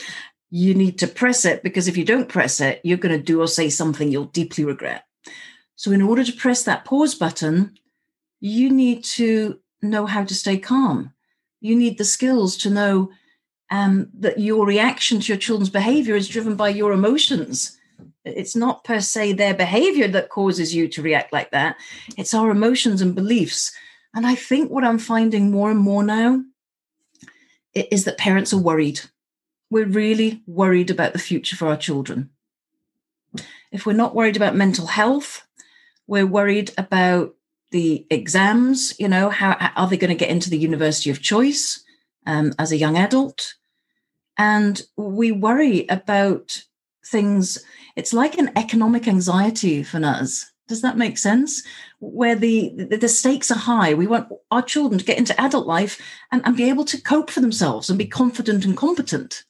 you 0.51 0.75
need 0.75 0.99
to 0.99 1.07
press 1.07 1.45
it 1.45 1.63
because 1.63 1.87
if 1.87 1.95
you 1.95 2.03
don't 2.03 2.29
press 2.29 2.59
it, 2.59 2.81
you're 2.83 2.97
going 2.97 3.17
to 3.17 3.23
do 3.23 3.41
or 3.41 3.47
say 3.47 3.69
something 3.69 4.11
you'll 4.11 4.25
deeply 4.25 4.65
regret. 4.65 5.05
So, 5.75 5.91
in 5.91 6.01
order 6.01 6.23
to 6.23 6.33
press 6.33 6.63
that 6.63 6.85
pause 6.85 7.15
button, 7.15 7.77
you 8.41 8.69
need 8.69 9.03
to 9.05 9.59
know 9.81 10.05
how 10.05 10.23
to 10.25 10.35
stay 10.35 10.57
calm. 10.57 11.13
You 11.61 11.75
need 11.75 11.97
the 11.97 12.05
skills 12.05 12.57
to 12.57 12.69
know 12.69 13.11
um, 13.71 14.09
that 14.19 14.39
your 14.39 14.65
reaction 14.65 15.21
to 15.21 15.27
your 15.27 15.37
children's 15.37 15.69
behavior 15.69 16.15
is 16.15 16.27
driven 16.27 16.55
by 16.55 16.69
your 16.69 16.91
emotions. 16.91 17.77
It's 18.25 18.55
not 18.55 18.83
per 18.83 18.99
se 18.99 19.33
their 19.33 19.53
behavior 19.53 20.07
that 20.09 20.29
causes 20.29 20.75
you 20.75 20.87
to 20.89 21.01
react 21.01 21.31
like 21.31 21.51
that, 21.51 21.77
it's 22.17 22.33
our 22.33 22.51
emotions 22.51 23.01
and 23.01 23.15
beliefs. 23.15 23.71
And 24.13 24.27
I 24.27 24.35
think 24.35 24.69
what 24.69 24.83
I'm 24.83 24.99
finding 24.99 25.49
more 25.49 25.71
and 25.71 25.79
more 25.79 26.03
now 26.03 26.43
is 27.73 28.03
that 28.03 28.17
parents 28.17 28.51
are 28.51 28.59
worried 28.59 28.99
we're 29.71 29.85
really 29.85 30.43
worried 30.45 30.91
about 30.91 31.13
the 31.13 31.19
future 31.19 31.55
for 31.55 31.67
our 31.67 31.77
children. 31.77 32.29
If 33.71 33.85
we're 33.85 33.93
not 33.93 34.13
worried 34.13 34.35
about 34.35 34.53
mental 34.53 34.85
health, 34.85 35.47
we're 36.05 36.27
worried 36.27 36.71
about 36.77 37.33
the 37.71 38.05
exams. 38.09 38.93
You 38.99 39.07
know, 39.07 39.29
how 39.29 39.71
are 39.77 39.87
they 39.87 39.97
going 39.97 40.09
to 40.09 40.15
get 40.15 40.29
into 40.29 40.49
the 40.49 40.57
university 40.57 41.09
of 41.09 41.21
choice 41.21 41.83
um, 42.27 42.53
as 42.59 42.73
a 42.73 42.77
young 42.77 42.97
adult? 42.97 43.55
And 44.37 44.81
we 44.97 45.31
worry 45.31 45.87
about 45.87 46.63
things. 47.05 47.63
It's 47.95 48.11
like 48.11 48.37
an 48.37 48.51
economic 48.57 49.07
anxiety 49.07 49.83
for 49.83 50.03
us. 50.03 50.51
Does 50.67 50.81
that 50.81 50.97
make 50.97 51.17
sense? 51.17 51.63
Where 51.99 52.35
the, 52.35 52.73
the, 52.75 53.09
stakes 53.09 53.51
are 53.51 53.57
high. 53.57 53.93
We 53.93 54.07
want 54.07 54.29
our 54.51 54.61
children 54.61 54.99
to 54.99 55.05
get 55.05 55.17
into 55.17 55.39
adult 55.39 55.67
life 55.67 55.99
and, 56.31 56.41
and 56.45 56.55
be 56.55 56.69
able 56.69 56.85
to 56.85 57.01
cope 57.01 57.29
for 57.29 57.41
themselves 57.41 57.89
and 57.89 57.97
be 57.97 58.05
confident 58.05 58.65
and 58.65 58.75
competent. 58.75 59.43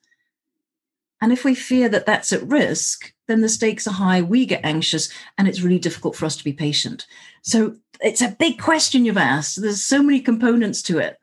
And 1.21 1.31
if 1.31 1.45
we 1.45 1.53
fear 1.53 1.87
that 1.89 2.07
that's 2.07 2.33
at 2.33 2.47
risk, 2.47 3.13
then 3.27 3.41
the 3.41 3.49
stakes 3.49 3.87
are 3.87 3.93
high, 3.93 4.21
we 4.21 4.45
get 4.45 4.65
anxious, 4.65 5.09
and 5.37 5.47
it's 5.47 5.61
really 5.61 5.79
difficult 5.79 6.15
for 6.15 6.25
us 6.25 6.35
to 6.37 6.43
be 6.43 6.51
patient. 6.51 7.05
So 7.43 7.75
it's 8.01 8.21
a 8.21 8.35
big 8.39 8.59
question 8.59 9.05
you've 9.05 9.17
asked. 9.17 9.61
There's 9.61 9.83
so 9.83 10.01
many 10.01 10.19
components 10.19 10.81
to 10.83 10.97
it. 10.97 11.17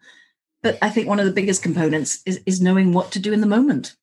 But 0.63 0.79
I 0.81 0.91
think 0.91 1.09
one 1.09 1.21
of 1.21 1.27
the 1.27 1.33
biggest 1.33 1.63
components 1.63 2.21
is, 2.27 2.41
is 2.47 2.61
knowing 2.61 2.93
what 2.93 3.13
to 3.13 3.19
do 3.19 3.33
in 3.33 3.41
the 3.41 3.47
moment. 3.47 3.97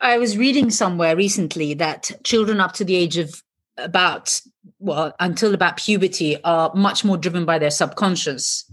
I 0.00 0.18
was 0.18 0.38
reading 0.38 0.70
somewhere 0.70 1.16
recently 1.16 1.74
that 1.74 2.10
children 2.24 2.60
up 2.60 2.72
to 2.74 2.84
the 2.84 2.96
age 2.96 3.18
of 3.18 3.42
about, 3.76 4.40
well, 4.78 5.14
until 5.20 5.54
about 5.54 5.76
puberty 5.76 6.42
are 6.42 6.72
much 6.74 7.04
more 7.04 7.16
driven 7.16 7.44
by 7.44 7.58
their 7.58 7.70
subconscious 7.70 8.70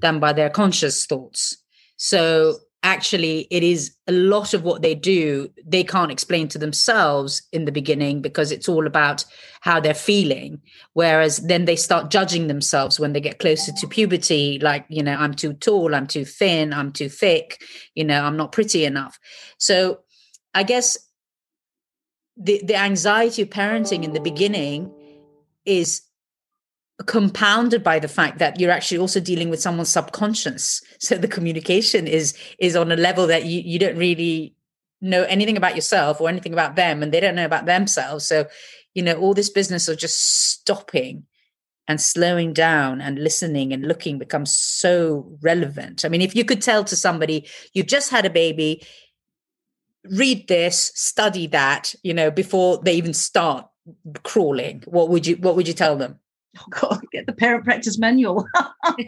than 0.00 0.20
by 0.20 0.32
their 0.32 0.50
conscious 0.50 1.06
thoughts. 1.06 1.56
So 1.96 2.58
actually 2.82 3.46
it 3.50 3.62
is 3.62 3.94
a 4.06 4.12
lot 4.12 4.54
of 4.54 4.64
what 4.64 4.80
they 4.80 4.94
do 4.94 5.50
they 5.66 5.84
can't 5.84 6.10
explain 6.10 6.48
to 6.48 6.58
themselves 6.58 7.42
in 7.52 7.66
the 7.66 7.72
beginning 7.72 8.22
because 8.22 8.50
it's 8.50 8.68
all 8.68 8.86
about 8.86 9.24
how 9.60 9.78
they're 9.78 9.92
feeling. 9.92 10.60
Whereas 10.94 11.38
then 11.38 11.66
they 11.66 11.76
start 11.76 12.10
judging 12.10 12.46
themselves 12.46 12.98
when 12.98 13.12
they 13.12 13.20
get 13.20 13.38
closer 13.38 13.72
to 13.72 13.86
puberty 13.86 14.58
like 14.60 14.86
you 14.88 15.02
know 15.02 15.14
i'm 15.14 15.34
too 15.34 15.52
tall 15.52 15.94
i'm 15.94 16.06
too 16.06 16.24
thin 16.24 16.72
i'm 16.72 16.92
too 16.92 17.08
thick 17.08 17.62
you 17.94 18.04
know 18.04 18.24
i'm 18.24 18.36
not 18.36 18.52
pretty 18.52 18.84
enough. 18.84 19.18
So 19.58 20.00
i 20.54 20.62
guess 20.62 20.96
the 22.36 22.62
the 22.64 22.76
anxiety 22.76 23.42
of 23.42 23.50
parenting 23.50 24.04
in 24.04 24.12
the 24.12 24.20
beginning 24.20 24.90
is 25.66 26.02
compounded 27.06 27.82
by 27.82 27.98
the 27.98 28.08
fact 28.08 28.38
that 28.38 28.60
you're 28.60 28.70
actually 28.70 28.98
also 28.98 29.20
dealing 29.20 29.50
with 29.50 29.60
someone's 29.60 29.88
subconscious. 29.88 30.82
So 30.98 31.16
the 31.16 31.28
communication 31.28 32.06
is 32.06 32.36
is 32.58 32.76
on 32.76 32.92
a 32.92 32.96
level 32.96 33.26
that 33.28 33.46
you, 33.46 33.60
you 33.60 33.78
don't 33.78 33.96
really 33.96 34.54
know 35.00 35.22
anything 35.24 35.56
about 35.56 35.74
yourself 35.74 36.20
or 36.20 36.28
anything 36.28 36.52
about 36.52 36.76
them 36.76 37.02
and 37.02 37.12
they 37.12 37.20
don't 37.20 37.34
know 37.34 37.44
about 37.44 37.66
themselves. 37.66 38.26
So 38.26 38.46
you 38.94 39.02
know 39.02 39.14
all 39.14 39.34
this 39.34 39.50
business 39.50 39.88
of 39.88 39.98
just 39.98 40.50
stopping 40.50 41.24
and 41.88 42.00
slowing 42.00 42.52
down 42.52 43.00
and 43.00 43.18
listening 43.18 43.72
and 43.72 43.86
looking 43.86 44.18
becomes 44.18 44.56
so 44.56 45.36
relevant. 45.40 46.04
I 46.04 46.08
mean 46.08 46.22
if 46.22 46.36
you 46.36 46.44
could 46.44 46.60
tell 46.60 46.84
to 46.84 46.96
somebody 46.96 47.48
you've 47.72 47.86
just 47.86 48.10
had 48.10 48.26
a 48.26 48.30
baby 48.30 48.86
read 50.04 50.48
this 50.48 50.92
study 50.94 51.46
that 51.46 51.94
you 52.02 52.14
know 52.14 52.30
before 52.30 52.78
they 52.82 52.94
even 52.94 53.14
start 53.14 53.66
crawling 54.22 54.82
what 54.86 55.08
would 55.08 55.26
you 55.26 55.36
what 55.36 55.56
would 55.56 55.68
you 55.68 55.74
tell 55.74 55.96
them 55.96 56.18
oh 56.58 56.64
God, 56.70 57.00
get 57.12 57.26
the 57.26 57.32
parent 57.32 57.64
practice 57.64 57.98
manual. 57.98 58.46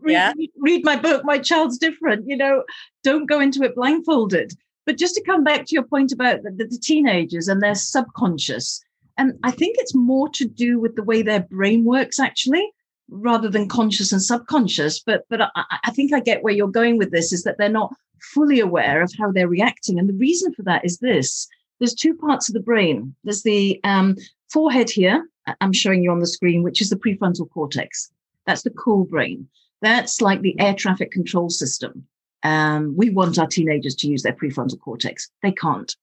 read, 0.00 0.12
yeah. 0.12 0.32
read 0.56 0.84
my 0.84 0.96
book, 0.96 1.24
My 1.24 1.38
Child's 1.38 1.78
Different. 1.78 2.28
You 2.28 2.36
know, 2.36 2.64
don't 3.02 3.26
go 3.26 3.40
into 3.40 3.62
it 3.62 3.74
blindfolded. 3.74 4.52
But 4.86 4.96
just 4.96 5.14
to 5.16 5.22
come 5.22 5.44
back 5.44 5.66
to 5.66 5.74
your 5.74 5.82
point 5.82 6.12
about 6.12 6.42
the, 6.42 6.50
the 6.50 6.78
teenagers 6.82 7.48
and 7.48 7.62
their 7.62 7.74
subconscious, 7.74 8.82
and 9.18 9.38
I 9.42 9.50
think 9.50 9.76
it's 9.78 9.94
more 9.94 10.28
to 10.30 10.46
do 10.46 10.78
with 10.78 10.96
the 10.96 11.02
way 11.02 11.22
their 11.22 11.40
brain 11.40 11.84
works, 11.84 12.18
actually, 12.18 12.70
rather 13.10 13.48
than 13.48 13.68
conscious 13.68 14.12
and 14.12 14.22
subconscious. 14.22 15.00
But 15.00 15.24
but 15.28 15.42
I, 15.42 15.50
I 15.84 15.90
think 15.90 16.12
I 16.12 16.20
get 16.20 16.42
where 16.42 16.54
you're 16.54 16.68
going 16.68 16.98
with 16.98 17.10
this 17.10 17.32
is 17.32 17.42
that 17.42 17.58
they're 17.58 17.68
not 17.68 17.92
fully 18.20 18.60
aware 18.60 19.02
of 19.02 19.12
how 19.18 19.30
they're 19.30 19.48
reacting. 19.48 19.98
And 19.98 20.08
the 20.08 20.14
reason 20.14 20.54
for 20.54 20.62
that 20.62 20.84
is 20.84 20.98
this 20.98 21.48
there's 21.78 21.94
two 21.94 22.14
parts 22.14 22.48
of 22.48 22.54
the 22.54 22.60
brain. 22.60 23.14
There's 23.24 23.42
the 23.42 23.80
um, 23.84 24.16
forehead 24.50 24.90
here, 24.90 25.28
I'm 25.60 25.72
showing 25.72 26.02
you 26.02 26.10
on 26.10 26.20
the 26.20 26.26
screen, 26.26 26.62
which 26.62 26.80
is 26.80 26.90
the 26.90 26.96
prefrontal 26.96 27.50
cortex. 27.50 28.10
That's 28.46 28.62
the 28.62 28.70
cool 28.70 29.04
brain. 29.04 29.48
That's 29.82 30.20
like 30.20 30.40
the 30.40 30.58
air 30.58 30.74
traffic 30.74 31.10
control 31.10 31.50
system. 31.50 32.06
Um, 32.42 32.96
we 32.96 33.10
want 33.10 33.38
our 33.38 33.46
teenagers 33.46 33.94
to 33.96 34.08
use 34.08 34.22
their 34.22 34.32
prefrontal 34.32 34.80
cortex. 34.80 35.30
They 35.42 35.52
can't. 35.52 35.94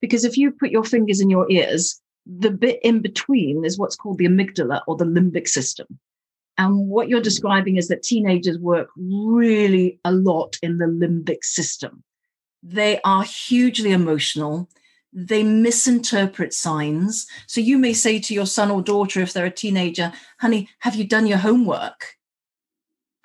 Because 0.00 0.24
if 0.24 0.36
you 0.36 0.50
put 0.50 0.70
your 0.70 0.84
fingers 0.84 1.20
in 1.20 1.30
your 1.30 1.50
ears, 1.50 2.00
the 2.26 2.50
bit 2.50 2.78
in 2.82 3.00
between 3.00 3.64
is 3.64 3.78
what's 3.78 3.96
called 3.96 4.18
the 4.18 4.26
amygdala 4.26 4.82
or 4.86 4.96
the 4.96 5.04
limbic 5.04 5.48
system. 5.48 5.98
And 6.58 6.88
what 6.88 7.08
you're 7.08 7.20
describing 7.20 7.76
is 7.76 7.88
that 7.88 8.02
teenagers 8.02 8.58
work 8.58 8.88
really 8.96 9.98
a 10.04 10.12
lot 10.12 10.56
in 10.62 10.78
the 10.78 10.86
limbic 10.86 11.42
system. 11.42 12.02
They 12.62 13.00
are 13.04 13.24
hugely 13.24 13.90
emotional. 13.90 14.68
They 15.12 15.42
misinterpret 15.42 16.54
signs. 16.54 17.26
So 17.46 17.60
you 17.60 17.78
may 17.78 17.92
say 17.92 18.18
to 18.18 18.34
your 18.34 18.46
son 18.46 18.70
or 18.70 18.82
daughter, 18.82 19.20
if 19.20 19.32
they're 19.32 19.46
a 19.46 19.50
teenager, 19.50 20.12
honey, 20.40 20.68
have 20.80 20.94
you 20.94 21.04
done 21.04 21.26
your 21.26 21.38
homework? 21.38 22.16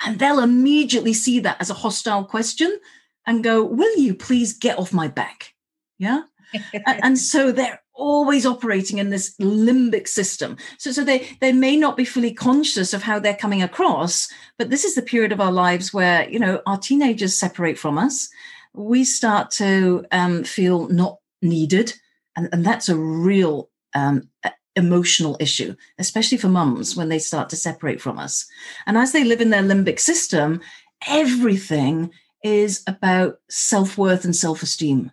And 0.05 0.19
they'll 0.19 0.39
immediately 0.39 1.13
see 1.13 1.39
that 1.39 1.59
as 1.59 1.69
a 1.69 1.75
hostile 1.75 2.23
question 2.23 2.79
and 3.25 3.43
go, 3.43 3.63
Will 3.63 3.97
you 3.97 4.13
please 4.13 4.53
get 4.53 4.77
off 4.77 4.93
my 4.93 5.07
back? 5.07 5.53
Yeah. 5.97 6.23
and, 6.85 7.17
so 7.17 7.51
they're 7.51 7.81
always 7.93 8.45
operating 8.45 8.99
in 8.99 9.09
this 9.09 9.35
limbic 9.37 10.07
system. 10.07 10.55
So, 10.77 10.91
so 10.91 11.03
they, 11.03 11.27
they 11.41 11.51
may 11.51 11.75
not 11.75 11.97
be 11.97 12.05
fully 12.05 12.33
conscious 12.33 12.93
of 12.93 13.03
how 13.03 13.19
they're 13.19 13.35
coming 13.35 13.61
across, 13.61 14.29
but 14.57 14.69
this 14.69 14.85
is 14.85 14.95
the 14.95 15.01
period 15.01 15.31
of 15.31 15.41
our 15.41 15.51
lives 15.51 15.93
where, 15.93 16.29
you 16.29 16.39
know, 16.39 16.61
our 16.65 16.77
teenagers 16.77 17.35
separate 17.35 17.77
from 17.77 17.97
us. 17.97 18.29
We 18.73 19.03
start 19.03 19.51
to 19.51 20.05
um, 20.11 20.43
feel 20.43 20.87
not 20.87 21.17
needed. 21.41 21.93
And, 22.35 22.49
and 22.51 22.65
that's 22.65 22.89
a 22.89 22.95
real 22.95 23.69
um, 23.93 24.29
emotional 24.75 25.35
issue, 25.39 25.75
especially 25.97 26.37
for 26.37 26.47
mums 26.47 26.95
when 26.95 27.09
they 27.09 27.19
start 27.19 27.49
to 27.49 27.55
separate 27.55 27.99
from 27.99 28.19
us. 28.19 28.45
And 28.85 28.97
as 28.97 29.11
they 29.11 29.23
live 29.23 29.41
in 29.41 29.49
their 29.49 29.63
limbic 29.63 29.99
system, 29.99 30.61
everything 31.07 32.11
is 32.43 32.83
about 32.87 33.39
self 33.49 33.97
worth 33.97 34.23
and 34.23 34.35
self 34.35 34.63
esteem. 34.63 35.11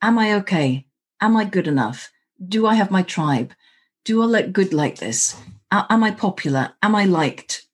Am 0.00 0.18
I 0.18 0.34
okay? 0.34 0.86
Am 1.20 1.36
I 1.36 1.44
good 1.44 1.66
enough? 1.66 2.10
Do 2.46 2.66
I 2.66 2.74
have 2.74 2.90
my 2.90 3.02
tribe? 3.02 3.52
Do 4.04 4.22
I 4.22 4.26
look 4.26 4.52
good 4.52 4.72
like 4.72 4.98
this? 4.98 5.36
Am 5.72 6.04
I 6.04 6.12
popular? 6.12 6.72
Am 6.82 6.94
I 6.94 7.04
liked? 7.04 7.66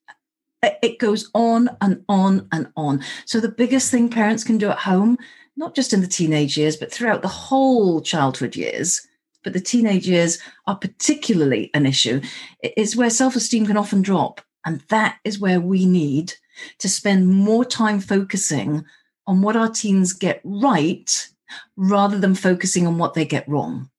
It 0.81 0.97
goes 0.97 1.29
on 1.33 1.69
and 1.81 2.03
on 2.07 2.47
and 2.51 2.71
on. 2.75 3.03
So, 3.25 3.39
the 3.39 3.49
biggest 3.49 3.91
thing 3.91 4.09
parents 4.09 4.43
can 4.43 4.57
do 4.57 4.69
at 4.69 4.79
home, 4.79 5.17
not 5.55 5.75
just 5.75 5.93
in 5.93 6.01
the 6.01 6.07
teenage 6.07 6.57
years, 6.57 6.75
but 6.75 6.91
throughout 6.91 7.21
the 7.21 7.27
whole 7.27 8.01
childhood 8.01 8.55
years, 8.55 9.05
but 9.43 9.53
the 9.53 9.59
teenage 9.59 10.07
years 10.07 10.39
are 10.67 10.77
particularly 10.77 11.69
an 11.73 11.85
issue, 11.85 12.21
It's 12.61 12.95
where 12.95 13.09
self 13.09 13.35
esteem 13.35 13.65
can 13.65 13.77
often 13.77 14.01
drop. 14.01 14.41
And 14.65 14.81
that 14.89 15.17
is 15.25 15.39
where 15.39 15.59
we 15.59 15.85
need 15.85 16.33
to 16.79 16.87
spend 16.87 17.27
more 17.27 17.65
time 17.65 17.99
focusing 17.99 18.85
on 19.27 19.41
what 19.41 19.55
our 19.55 19.69
teens 19.69 20.13
get 20.13 20.41
right 20.43 21.27
rather 21.75 22.17
than 22.17 22.35
focusing 22.35 22.87
on 22.87 22.97
what 22.97 23.13
they 23.13 23.25
get 23.25 23.47
wrong. 23.47 23.89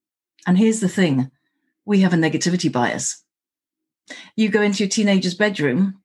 And 0.47 0.59
here's 0.59 0.81
the 0.81 0.89
thing 0.89 1.31
we 1.85 2.01
have 2.01 2.15
a 2.15 2.17
negativity 2.17 2.73
bias. 2.73 3.23
You 4.37 4.49
go 4.49 4.63
into 4.63 4.85
your 4.85 4.91
teenager's 4.91 5.35
bedroom, 5.35 6.01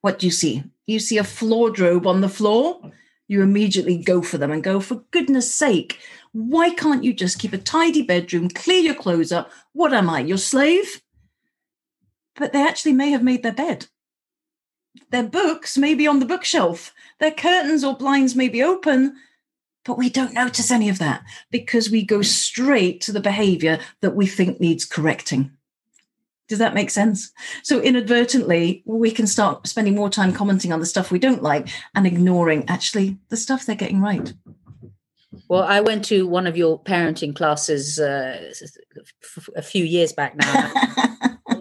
what 0.00 0.18
do 0.18 0.26
you 0.26 0.32
see? 0.32 0.64
You 0.86 0.98
see 0.98 1.18
a 1.18 1.26
wardrobe 1.40 2.06
on 2.06 2.20
the 2.20 2.28
floor. 2.28 2.92
You 3.26 3.42
immediately 3.42 3.96
go 3.96 4.20
for 4.22 4.38
them 4.38 4.50
and 4.50 4.62
go, 4.62 4.80
for 4.80 5.04
goodness 5.10 5.54
sake, 5.54 5.98
why 6.32 6.70
can't 6.70 7.04
you 7.04 7.14
just 7.14 7.38
keep 7.38 7.52
a 7.52 7.58
tidy 7.58 8.02
bedroom, 8.02 8.48
clear 8.48 8.80
your 8.80 8.94
clothes 8.94 9.32
up? 9.32 9.50
What 9.72 9.94
am 9.94 10.10
I, 10.10 10.20
your 10.20 10.38
slave? 10.38 11.00
But 12.36 12.52
they 12.52 12.62
actually 12.62 12.92
may 12.92 13.10
have 13.10 13.22
made 13.22 13.42
their 13.42 13.52
bed. 13.52 13.86
Their 15.10 15.22
books 15.24 15.78
may 15.78 15.94
be 15.94 16.06
on 16.06 16.18
the 16.18 16.26
bookshelf. 16.26 16.92
Their 17.18 17.30
curtains 17.30 17.84
or 17.84 17.96
blinds 17.96 18.34
may 18.34 18.48
be 18.48 18.62
open, 18.62 19.16
but 19.84 19.98
we 19.98 20.10
don't 20.10 20.34
notice 20.34 20.70
any 20.70 20.88
of 20.88 20.98
that 20.98 21.22
because 21.50 21.90
we 21.90 22.04
go 22.04 22.22
straight 22.22 23.00
to 23.02 23.12
the 23.12 23.20
behavior 23.20 23.78
that 24.00 24.14
we 24.14 24.26
think 24.26 24.60
needs 24.60 24.84
correcting. 24.84 25.50
Does 26.48 26.58
that 26.58 26.74
make 26.74 26.90
sense? 26.90 27.32
So, 27.62 27.80
inadvertently, 27.80 28.82
we 28.86 29.10
can 29.10 29.26
start 29.26 29.66
spending 29.66 29.94
more 29.94 30.10
time 30.10 30.32
commenting 30.32 30.72
on 30.72 30.80
the 30.80 30.86
stuff 30.86 31.10
we 31.10 31.18
don't 31.18 31.42
like 31.42 31.68
and 31.94 32.06
ignoring 32.06 32.68
actually 32.68 33.18
the 33.30 33.36
stuff 33.36 33.64
they're 33.64 33.76
getting 33.76 34.00
right. 34.00 34.32
Well, 35.48 35.62
I 35.62 35.80
went 35.80 36.04
to 36.06 36.26
one 36.26 36.46
of 36.46 36.56
your 36.56 36.82
parenting 36.82 37.34
classes 37.34 37.98
uh, 37.98 38.52
a 39.56 39.62
few 39.62 39.84
years 39.84 40.12
back 40.12 40.36
now. 40.36 40.72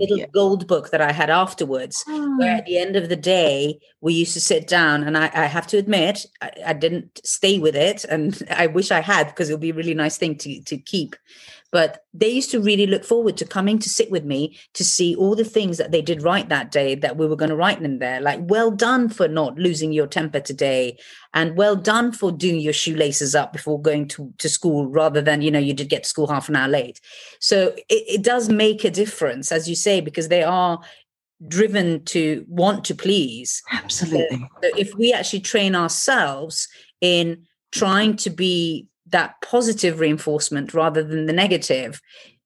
little 0.04 0.17
yeah. 0.17 0.26
gold 0.34 0.67
book 0.67 0.89
that 0.91 1.02
I 1.02 1.12
had 1.12 1.30
afterwards, 1.30 2.04
oh. 2.08 2.38
where 2.38 2.56
at 2.56 2.65
the 2.65 2.78
end 2.78 2.96
of 2.96 3.10
the 3.10 3.15
day, 3.15 3.80
we 4.02 4.13
used 4.13 4.34
to 4.34 4.41
sit 4.41 4.67
down. 4.67 5.04
And 5.04 5.17
I, 5.17 5.26
I 5.34 5.46
have 5.46 5.67
to 5.67 5.78
admit, 5.78 6.26
I, 6.41 6.52
I, 6.67 6.74
didn't 6.74 7.22
stay 7.24 7.60
with 7.60 7.76
it. 7.76 8.04
And 8.06 8.41
I 8.50 8.67
wish 8.67 8.91
I 8.91 9.02
had, 9.02 9.28
because 9.28 9.50
it 9.50 9.54
would 9.54 9.62
be 9.62 9.72
a 9.72 9.76
really 9.76 9.93
nice 9.93 10.17
thing 10.17 10.38
to, 10.39 10.62
to 10.62 10.78
keep. 10.78 11.15
But 11.73 12.05
they 12.13 12.29
used 12.29 12.51
to 12.51 12.62
really 12.62 12.86
look 12.86 13.03
forward 13.03 13.36
to 13.38 13.45
coming 13.45 13.79
to 13.79 13.89
sit 13.89 14.12
with 14.12 14.23
me 14.23 14.59
to 14.75 14.83
see 14.83 15.15
all 15.15 15.36
the 15.36 15.43
things 15.43 15.79
that 15.79 15.91
they 15.91 16.03
did 16.03 16.21
right 16.21 16.47
that 16.47 16.71
day 16.71 16.93
that 16.93 17.17
we 17.17 17.25
were 17.25 17.36
going 17.36 17.49
to 17.49 17.55
write 17.55 17.81
them 17.81 17.97
there. 17.97 18.21
Like, 18.21 18.39
well 18.43 18.69
done 18.69 19.09
for 19.09 19.27
not 19.27 19.57
losing 19.57 19.91
your 19.91 20.05
temper 20.05 20.39
today. 20.39 20.99
And 21.33 21.57
well 21.57 21.75
done 21.75 22.12
for 22.12 22.31
doing 22.31 22.59
your 22.59 22.73
shoelaces 22.73 23.33
up 23.33 23.51
before 23.51 23.81
going 23.81 24.07
to, 24.09 24.31
to 24.38 24.49
school 24.49 24.88
rather 24.88 25.19
than, 25.19 25.41
you 25.41 25.49
know, 25.49 25.57
you 25.57 25.73
did 25.73 25.89
get 25.89 26.03
to 26.03 26.09
school 26.09 26.27
half 26.27 26.47
an 26.47 26.55
hour 26.55 26.67
late. 26.67 27.01
So 27.39 27.73
it, 27.89 28.03
it 28.07 28.21
does 28.21 28.49
make 28.49 28.83
a 28.83 28.91
difference, 28.91 29.51
as 29.51 29.67
you 29.67 29.75
say, 29.75 29.99
because 29.99 30.27
they 30.27 30.43
are 30.43 30.79
driven 31.47 32.05
to 32.05 32.45
want 32.47 32.86
to 32.86 32.93
please. 32.93 33.63
Absolutely. 33.71 34.38
So, 34.38 34.69
so 34.69 34.77
if 34.77 34.93
we 34.93 35.12
actually 35.12 35.41
train 35.41 35.73
ourselves 35.73 36.67
in 37.01 37.47
trying 37.71 38.15
to 38.17 38.29
be 38.29 38.88
that 39.13 39.39
positive 39.41 39.99
reinforcement 39.99 40.73
rather 40.73 41.04
than 41.04 41.26
the 41.26 41.34
negative 41.34 42.02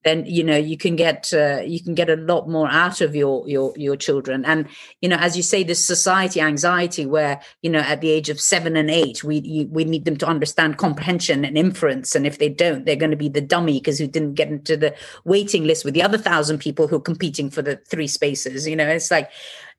then 0.07 0.25
you 0.25 0.43
know 0.43 0.55
you 0.55 0.77
can 0.77 0.95
get 0.95 1.33
uh, 1.33 1.59
you 1.65 1.83
can 1.83 1.93
get 1.93 2.09
a 2.09 2.15
lot 2.15 2.47
more 2.47 2.69
out 2.69 3.01
of 3.01 3.15
your 3.15 3.47
your 3.47 3.73
your 3.75 3.95
children. 3.95 4.45
And 4.45 4.67
you 5.01 5.09
know 5.09 5.17
as 5.17 5.35
you 5.35 5.43
say 5.43 5.63
this 5.63 5.83
society 5.83 6.39
anxiety 6.39 7.05
where 7.05 7.41
you 7.61 7.69
know 7.69 7.79
at 7.79 7.99
the 7.99 8.09
age 8.09 8.29
of 8.29 8.39
7 8.39 8.77
and 8.77 8.89
8 8.89 9.23
we 9.23 9.39
you, 9.39 9.67
we 9.67 9.83
need 9.83 10.05
them 10.05 10.15
to 10.17 10.25
understand 10.25 10.77
comprehension 10.77 11.43
and 11.43 11.57
inference. 11.57 12.15
And 12.15 12.25
if 12.25 12.37
they 12.37 12.49
don't 12.49 12.85
they're 12.85 12.95
going 12.95 13.11
to 13.11 13.17
be 13.17 13.29
the 13.29 13.41
dummy 13.41 13.79
because 13.79 13.99
who 13.99 14.07
didn't 14.07 14.35
get 14.35 14.47
into 14.47 14.77
the 14.77 14.95
waiting 15.25 15.65
list 15.65 15.83
with 15.83 15.93
the 15.93 16.03
other 16.03 16.17
thousand 16.17 16.59
people 16.59 16.87
who 16.87 16.97
are 16.97 17.11
competing 17.11 17.49
for 17.49 17.61
the 17.61 17.75
three 17.89 18.07
spaces 18.07 18.67
you 18.67 18.75
know? 18.75 18.87
It's 18.87 19.11
like 19.11 19.29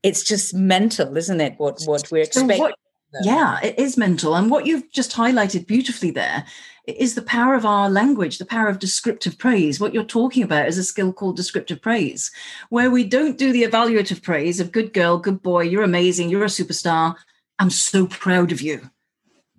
it's 0.03 0.23
just 0.23 0.55
mental 0.55 1.17
isn't 1.17 1.41
it 1.41 1.55
what 1.57 1.81
what 1.87 2.11
we're 2.11 2.23
expecting 2.23 2.57
so 2.57 2.63
what, 2.65 2.75
yeah 3.23 3.59
it 3.63 3.79
is 3.79 3.97
mental 3.97 4.35
and 4.35 4.51
what 4.51 4.67
you've 4.67 4.91
just 4.91 5.13
highlighted 5.13 5.67
beautifully 5.67 6.11
there 6.11 6.45
is 6.97 7.15
the 7.15 7.23
power 7.23 7.55
of 7.55 7.67
our 7.67 7.91
language, 7.91 8.39
the 8.39 8.47
power 8.47 8.69
of 8.69 8.79
descriptive 8.79 9.37
praise. 9.37 9.79
What 9.79 9.93
you're 9.93 10.05
talking 10.05 10.43
about 10.43 10.69
is 10.69 10.79
a 10.79 10.85
skill 10.85 11.13
called 11.13 11.37
descriptive 11.37 11.83
praise, 11.83 12.31
where 12.71 12.91
we 12.91 13.05
don't 13.05 13.37
do 13.37 13.53
the 13.53 13.65
evaluative 13.65 14.23
praise 14.23 14.59
of 14.59 14.73
good 14.73 14.95
girl, 14.95 15.19
good 15.19 15.43
boy, 15.43 15.65
you're 15.65 15.83
amazing, 15.83 16.31
you're 16.31 16.45
a 16.45 16.47
superstar, 16.47 17.15
I'm 17.59 17.71
so 17.71 18.07
proud 18.07 18.53
of 18.53 18.63
you. 18.63 18.91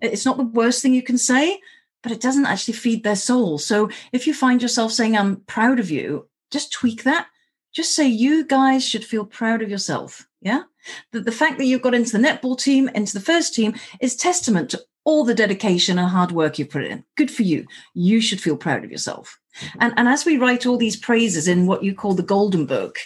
It's 0.00 0.24
not 0.24 0.38
the 0.38 0.44
worst 0.44 0.82
thing 0.82 0.94
you 0.94 1.02
can 1.02 1.18
say, 1.18 1.60
but 2.02 2.12
it 2.12 2.20
doesn't 2.20 2.46
actually 2.46 2.74
feed 2.74 3.04
their 3.04 3.16
soul. 3.16 3.58
So 3.58 3.90
if 4.12 4.26
you 4.26 4.34
find 4.34 4.62
yourself 4.62 4.92
saying, 4.92 5.16
I'm 5.16 5.36
proud 5.42 5.78
of 5.78 5.90
you, 5.90 6.28
just 6.50 6.72
tweak 6.72 7.04
that. 7.04 7.28
Just 7.72 7.94
say, 7.94 8.08
you 8.08 8.44
guys 8.44 8.84
should 8.84 9.04
feel 9.04 9.24
proud 9.24 9.62
of 9.62 9.70
yourself. 9.70 10.26
Yeah. 10.40 10.62
The, 11.12 11.20
the 11.20 11.32
fact 11.32 11.58
that 11.58 11.66
you've 11.66 11.82
got 11.82 11.94
into 11.94 12.16
the 12.16 12.26
netball 12.26 12.58
team, 12.58 12.88
into 12.94 13.14
the 13.14 13.24
first 13.24 13.54
team, 13.54 13.74
is 14.00 14.16
testament 14.16 14.70
to 14.70 14.82
all 15.04 15.24
the 15.24 15.34
dedication 15.34 15.98
and 15.98 16.08
hard 16.08 16.32
work 16.32 16.58
you've 16.58 16.70
put 16.70 16.84
in. 16.84 17.04
Good 17.16 17.30
for 17.30 17.42
you. 17.42 17.66
You 17.94 18.20
should 18.20 18.40
feel 18.40 18.56
proud 18.56 18.84
of 18.84 18.90
yourself. 18.90 19.38
And, 19.78 19.92
and 19.96 20.08
as 20.08 20.24
we 20.24 20.36
write 20.36 20.66
all 20.66 20.76
these 20.76 20.96
praises 20.96 21.48
in 21.48 21.66
what 21.66 21.82
you 21.82 21.94
call 21.94 22.14
the 22.14 22.22
golden 22.22 22.66
book, 22.66 22.98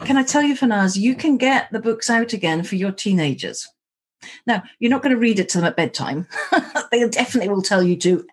can 0.00 0.16
I 0.16 0.22
tell 0.22 0.42
you, 0.42 0.54
Farnaz, 0.54 0.96
you 0.96 1.14
can 1.14 1.36
get 1.36 1.70
the 1.70 1.80
books 1.80 2.10
out 2.10 2.32
again 2.32 2.62
for 2.62 2.76
your 2.76 2.92
teenagers. 2.92 3.68
Now, 4.46 4.62
you're 4.78 4.90
not 4.90 5.02
going 5.02 5.14
to 5.14 5.20
read 5.20 5.38
it 5.38 5.48
to 5.50 5.58
them 5.58 5.66
at 5.66 5.76
bedtime. 5.76 6.26
they 6.90 7.06
definitely 7.08 7.50
will 7.50 7.62
tell 7.62 7.82
you 7.82 7.96
to. 7.96 8.26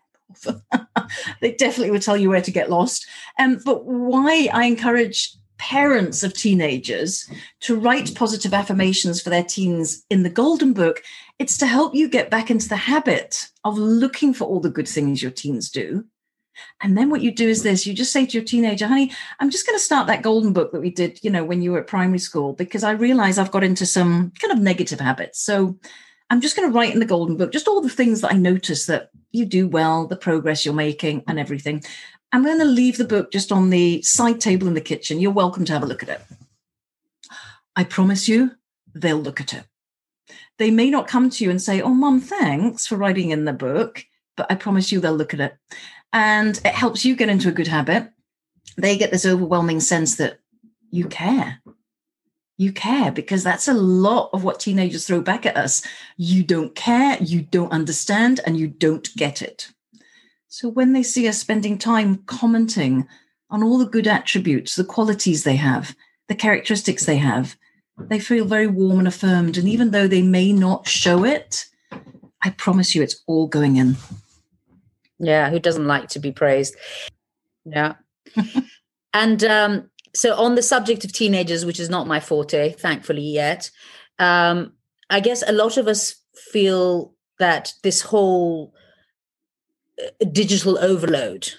they 1.41 1.51
definitely 1.51 1.91
will 1.91 1.99
tell 1.99 2.17
you 2.17 2.30
where 2.30 2.41
to 2.41 2.51
get 2.51 2.69
lost. 2.69 3.06
Um, 3.38 3.60
but 3.65 3.86
why 3.86 4.49
I 4.54 4.65
encourage 4.65 5.36
parents 5.62 6.24
of 6.24 6.34
teenagers 6.34 7.30
to 7.60 7.80
write 7.80 8.15
positive 8.15 8.52
affirmations 8.52 9.21
for 9.21 9.30
their 9.30 9.43
teens 9.43 10.04
in 10.10 10.24
the 10.24 10.30
golden 10.30 10.74
book 10.74 11.04
it's 11.38 11.56
to 11.56 11.67
help 11.67 11.93
you 11.93 12.10
get 12.10 12.32
back 12.32 12.50
into 12.50 12.67
the 12.67 12.76
habit 12.76 13.47
of 13.63 13.78
looking 13.78 14.34
for 14.34 14.45
all 14.45 14.60
the 14.60 14.71
good 14.71 14.88
things 14.88 15.21
your 15.21 15.32
teens 15.32 15.69
do. 15.69 16.04
And 16.82 16.97
then 16.97 17.12
what 17.12 17.21
you 17.21 17.32
do 17.32 17.47
is 17.47 17.62
this. 17.62 17.86
You 17.86 17.93
just 17.93 18.12
say 18.12 18.26
to 18.26 18.38
your 18.38 18.43
teenager 18.43 18.88
honey 18.88 19.12
i'm 19.39 19.52
just 19.52 19.67
going 19.67 19.78
to 19.78 19.84
start 19.84 20.08
that 20.08 20.24
golden 20.24 20.52
book 20.52 20.71
that 20.71 20.82
we 20.82 20.89
did 20.89 21.19
you 21.24 21.30
know 21.30 21.43
when 21.43 21.62
you 21.62 21.71
were 21.71 21.80
at 21.82 21.88
primary 21.88 22.19
school 22.19 22.54
because 22.54 22.84
i 22.84 22.91
realize 22.91 23.38
i've 23.38 23.52
got 23.52 23.63
into 23.63 23.86
some 23.86 24.32
kind 24.41 24.52
of 24.52 24.60
negative 24.60 25.00
habits. 25.00 25.39
So 25.41 25.78
i'm 26.32 26.41
just 26.41 26.56
going 26.56 26.67
to 26.67 26.76
write 26.76 26.93
in 26.93 27.00
the 27.00 27.06
golden 27.06 27.38
book 27.38 27.52
just 27.52 27.67
all 27.67 27.82
the 27.82 27.97
things 27.97 28.21
that 28.21 28.34
i 28.34 28.38
notice 28.38 28.88
that 28.88 29.12
you 29.32 29.45
do 29.45 29.67
well 29.67 30.08
the 30.08 30.17
progress 30.28 30.65
you're 30.65 30.74
making 30.74 31.24
and 31.28 31.39
everything 31.39 31.84
I'm 32.34 32.44
going 32.44 32.60
to 32.60 32.65
leave 32.65 32.98
the 32.98 33.06
book 33.06 33.32
just 33.32 33.52
on 33.52 33.70
the 33.70 34.02
side 34.04 34.39
table 34.39 34.67
in 34.67 34.74
the 34.74 34.82
kitchen. 34.82 35.20
You're 35.20 35.32
welcome 35.32 35.65
to 35.65 35.74
have 35.74 35.84
a 35.84 35.88
look 35.88 36.02
at 36.02 36.10
it. 36.10 36.22
I 37.76 37.84
promise 37.84 38.28
you, 38.28 38.52
they'll 38.94 39.17
look 39.17 39.41
at 39.41 39.54
it. 39.54 39.65
They 40.58 40.72
may 40.72 40.89
not 40.89 41.08
come 41.08 41.30
to 41.30 41.44
you 41.44 41.50
and 41.50 41.62
say, 41.62 41.82
Oh, 41.82 41.94
mom, 41.94 42.22
thanks 42.22 42.88
for 42.88 42.96
writing 42.96 43.32
in 43.32 43.46
the 43.46 43.54
book, 43.54 44.06
but 44.38 44.50
I 44.50 44.56
promise 44.56 44.91
you 44.91 45.00
they'll 45.00 45.15
look 45.15 45.34
at 45.34 45.39
it. 45.39 45.58
And 46.13 46.58
it 46.58 46.74
helps 46.74 47.04
you 47.04 47.15
get 47.15 47.30
into 47.30 47.50
a 47.50 47.54
good 47.54 47.67
habit. 47.67 48.10
They 48.78 48.98
get 48.98 49.12
this 49.12 49.26
overwhelming 49.26 49.80
sense 49.80 50.15
that 50.15 50.39
you 50.89 51.08
care. 51.08 51.62
You 52.58 52.72
care 52.72 53.12
because 53.12 53.44
that's 53.44 53.67
a 53.67 53.74
lot 53.74 54.30
of 54.34 54.44
what 54.44 54.60
teenagers 54.60 55.08
throw 55.08 55.22
back 55.22 55.46
at 55.46 55.58
us. 55.58 55.86
You 56.15 56.44
don't 56.44 56.76
care, 56.76 57.17
you 57.20 57.41
don't 57.41 57.72
understand, 57.72 58.39
and 58.46 58.58
you 58.58 58.67
don't 58.67 59.10
get 59.15 59.41
it. 59.41 59.72
So 60.53 60.67
when 60.67 60.91
they 60.91 61.01
see 61.01 61.29
us 61.29 61.37
spending 61.37 61.77
time 61.77 62.23
commenting 62.25 63.07
on 63.49 63.63
all 63.63 63.77
the 63.77 63.85
good 63.85 64.05
attributes, 64.05 64.75
the 64.75 64.83
qualities 64.83 65.45
they 65.45 65.55
have, 65.55 65.95
the 66.27 66.35
characteristics 66.35 67.05
they 67.05 67.15
have, 67.15 67.55
they 67.97 68.19
feel 68.19 68.43
very 68.43 68.67
warm 68.67 68.99
and 68.99 69.07
affirmed. 69.07 69.57
And 69.57 69.69
even 69.69 69.91
though 69.91 70.09
they 70.09 70.21
may 70.21 70.51
not 70.51 70.89
show 70.89 71.23
it, 71.23 71.67
I 72.41 72.49
promise 72.49 72.93
you 72.93 73.01
it's 73.01 73.23
all 73.27 73.47
going 73.47 73.77
in. 73.77 73.95
Yeah, 75.19 75.49
who 75.49 75.57
doesn't 75.57 75.87
like 75.87 76.09
to 76.09 76.19
be 76.19 76.33
praised? 76.33 76.75
Yeah. 77.63 77.93
and 79.13 79.41
um, 79.45 79.89
so, 80.13 80.35
on 80.35 80.55
the 80.55 80.63
subject 80.63 81.05
of 81.05 81.13
teenagers, 81.13 81.63
which 81.63 81.79
is 81.79 81.89
not 81.89 82.07
my 82.07 82.19
forte, 82.19 82.73
thankfully, 82.73 83.21
yet, 83.23 83.71
um, 84.19 84.73
I 85.09 85.21
guess 85.21 85.45
a 85.47 85.53
lot 85.53 85.77
of 85.77 85.87
us 85.87 86.15
feel 86.35 87.13
that 87.39 87.71
this 87.83 88.01
whole 88.01 88.73
digital 90.31 90.77
overload 90.79 91.49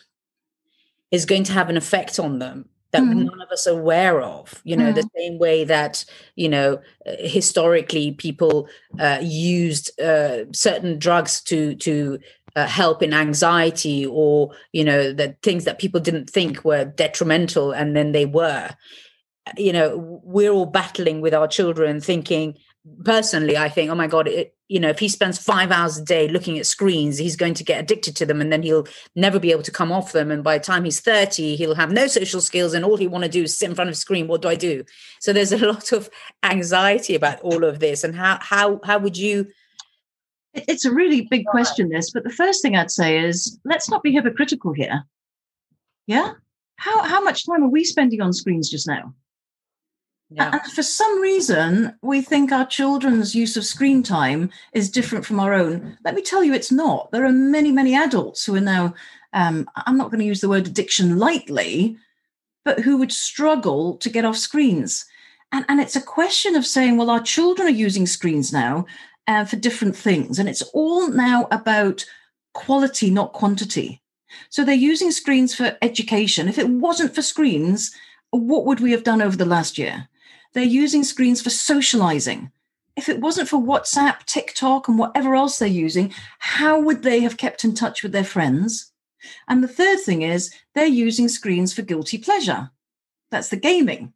is 1.11 1.27
going 1.27 1.45
to 1.45 1.53
have 1.53 1.69
an 1.69 1.77
effect 1.77 2.19
on 2.19 2.39
them 2.39 2.69
that 2.93 3.03
mm. 3.03 3.25
none 3.25 3.41
of 3.41 3.51
us 3.51 3.67
are 3.67 3.79
aware 3.79 4.21
of 4.21 4.61
you 4.65 4.77
know 4.77 4.93
mm. 4.93 4.95
the 4.95 5.09
same 5.17 5.39
way 5.39 5.65
that 5.65 6.05
you 6.37 6.49
know 6.49 6.81
uh, 7.07 7.13
historically 7.21 8.13
people 8.13 8.69
uh, 9.01 9.19
used 9.21 9.99
uh, 10.01 10.45
certain 10.53 10.99
drugs 10.99 11.41
to 11.41 11.75
to 11.77 12.19
uh, 12.55 12.67
help 12.67 13.03
in 13.03 13.15
anxiety 13.15 14.07
or 14.07 14.51
you 14.73 14.85
know 14.85 15.13
the 15.13 15.35
things 15.43 15.65
that 15.65 15.79
people 15.79 16.01
didn't 16.01 16.29
think 16.29 16.65
were 16.65 16.85
detrimental 16.85 17.73
and 17.73 17.97
then 17.97 18.13
they 18.13 18.27
were 18.27 18.71
you 19.57 19.73
know 19.73 20.21
we're 20.23 20.53
all 20.53 20.67
battling 20.67 21.21
with 21.21 21.35
our 21.35 21.49
children 21.49 22.01
thinking 22.01 22.57
personally 23.05 23.57
i 23.57 23.69
think 23.69 23.91
oh 23.91 23.95
my 23.95 24.09
god 24.09 24.27
it, 24.27 24.57
you 24.73 24.81
know 24.81 24.89
if 24.89 24.99
he 24.99 25.09
spends 25.09 25.39
five 25.39 25.71
hours 25.71 25.99
a 25.99 26.05
day 26.05 26.27
looking 26.29 26.59
at 26.59 26.67
screens 26.67 27.19
he's 27.19 27.37
going 27.37 27.55
to 27.55 27.63
get 27.63 27.79
addicted 27.79 28.17
to 28.17 28.25
them 28.25 28.41
and 28.41 28.51
then 28.51 28.63
he'll 28.63 28.87
never 29.15 29.39
be 29.39 29.51
able 29.51 29.63
to 29.63 29.71
come 29.71 29.93
off 29.93 30.13
them. 30.13 30.31
And 30.31 30.43
by 30.43 30.57
the 30.57 30.65
time 30.65 30.85
he's 30.85 31.01
30 31.01 31.57
he'll 31.57 31.75
have 31.75 31.93
no 31.93 32.07
social 32.07 32.41
skills 32.41 32.73
and 32.73 32.85
all 32.85 32.97
he 32.97 33.07
want 33.07 33.25
to 33.25 33.31
do 33.31 33.43
is 33.43 33.57
sit 33.57 33.69
in 33.69 33.75
front 33.75 33.91
of 33.91 33.93
a 33.93 33.97
screen. 33.97 34.29
What 34.29 34.43
do 34.43 34.49
i 34.49 34.55
do? 34.55 34.85
So 35.21 35.33
there's 35.33 35.53
a 35.53 35.67
lot 35.73 35.93
of 35.93 36.09
anxiety 36.43 37.15
about 37.15 37.41
all 37.41 37.65
of 37.65 37.81
this. 37.81 38.03
And 38.03 38.17
how 38.17 38.39
how 38.41 38.81
how 38.85 38.99
would 38.99 39.17
you 39.17 39.49
it's 40.55 40.85
a 40.85 40.93
really 40.93 41.29
big 41.31 41.47
question 41.47 41.89
this 41.89 42.11
but 42.11 42.25
the 42.25 42.31
first 42.31 42.61
thing 42.61 42.77
i'd 42.77 42.91
say 42.91 43.25
is 43.25 43.59
let's 43.65 43.89
not 43.91 44.03
be 44.03 44.13
hypocritical 44.13 44.73
here. 44.73 45.05
Yeah? 46.07 46.33
How 46.77 47.03
how 47.03 47.23
much 47.23 47.47
time 47.47 47.63
are 47.63 47.69
we 47.69 47.85
spending 47.85 48.23
on 48.23 48.33
screens 48.33 48.71
just 48.71 48.89
now 48.89 49.15
yeah. 50.35 50.51
And 50.53 50.73
for 50.73 50.83
some 50.83 51.21
reason, 51.21 51.97
we 52.03 52.23
think 52.23 52.53
our 52.53 52.67
children's 52.67 53.35
use 53.35 53.57
of 53.57 53.65
screen 53.65 54.03
time 54.03 54.51
is 54.73 54.91
different 54.91 55.27
from 55.27 55.41
our 55.41 55.53
own. 55.53 55.99
Let 56.05 56.15
me 56.15 56.23
tell 56.23 56.43
you, 56.43 56.55
it's 56.55 56.73
not. 56.73 57.11
There 57.11 57.25
are 57.25 57.33
many, 57.33 57.73
many 57.73 57.95
adults 57.95 58.45
who 58.45 58.55
are 58.55 58.61
now, 58.61 58.95
um, 59.33 59.69
I'm 59.87 59.97
not 59.97 60.11
going 60.11 60.21
to 60.21 60.27
use 60.27 60.41
the 60.41 60.49
word 60.49 60.67
addiction 60.67 61.19
lightly, 61.19 61.97
but 62.65 62.81
who 62.81 62.97
would 62.99 63.13
struggle 63.13 63.97
to 63.99 64.11
get 64.11 64.25
off 64.25 64.37
screens. 64.37 65.05
And, 65.51 65.65
and 65.69 65.81
it's 65.81 65.97
a 65.97 66.03
question 66.03 66.57
of 66.57 66.67
saying, 66.67 66.97
well, 66.97 67.11
our 67.11 67.23
children 67.23 67.69
are 67.69 67.71
using 67.71 68.07
screens 68.07 68.53
now 68.53 68.87
uh, 69.27 69.45
for 69.45 69.57
different 69.57 69.97
things. 69.97 70.39
And 70.39 70.49
it's 70.49 70.63
all 70.73 71.09
now 71.09 71.47
about 71.51 72.05
quality, 72.55 73.11
not 73.11 73.33
quantity. 73.33 74.01
So 74.49 74.65
they're 74.65 74.75
using 74.75 75.11
screens 75.11 75.55
for 75.55 75.77
education. 75.83 76.49
If 76.49 76.59
it 76.59 76.69
wasn't 76.69 77.15
for 77.15 77.23
screens, 77.23 77.95
what 78.31 78.65
would 78.65 78.81
we 78.81 78.93
have 78.93 79.05
done 79.05 79.21
over 79.21 79.37
the 79.37 79.45
last 79.45 79.77
year? 79.77 80.09
They're 80.55 80.65
using 80.65 81.05
screens 81.05 81.41
for 81.41 81.51
socializing. 81.51 82.53
If 82.97 83.09
it 83.09 83.21
wasn't 83.21 83.49
for 83.49 83.61
WhatsApp, 83.61 84.25
TikTok, 84.27 84.87
and 84.87 84.99
whatever 84.99 85.35
else 85.35 85.59
they're 85.59 85.69
using, 85.69 86.13
how 86.39 86.79
would 86.81 87.03
they 87.03 87.21
have 87.21 87.39
kept 87.39 87.65
in 87.65 87.75
touch 87.75 88.03
with 88.03 88.13
their 88.13 88.25
friends? 88.25 88.93
And 89.49 89.63
the 89.63 89.69
third 89.69 90.01
thing 90.01 90.23
is 90.23 90.53
they're 90.75 90.87
using 90.87 91.29
screens 91.29 91.73
for 91.73 91.83
guilty 91.83 92.19
pleasure. 92.19 92.71
That's 93.31 93.49
the 93.49 93.57
gaming. 93.57 94.13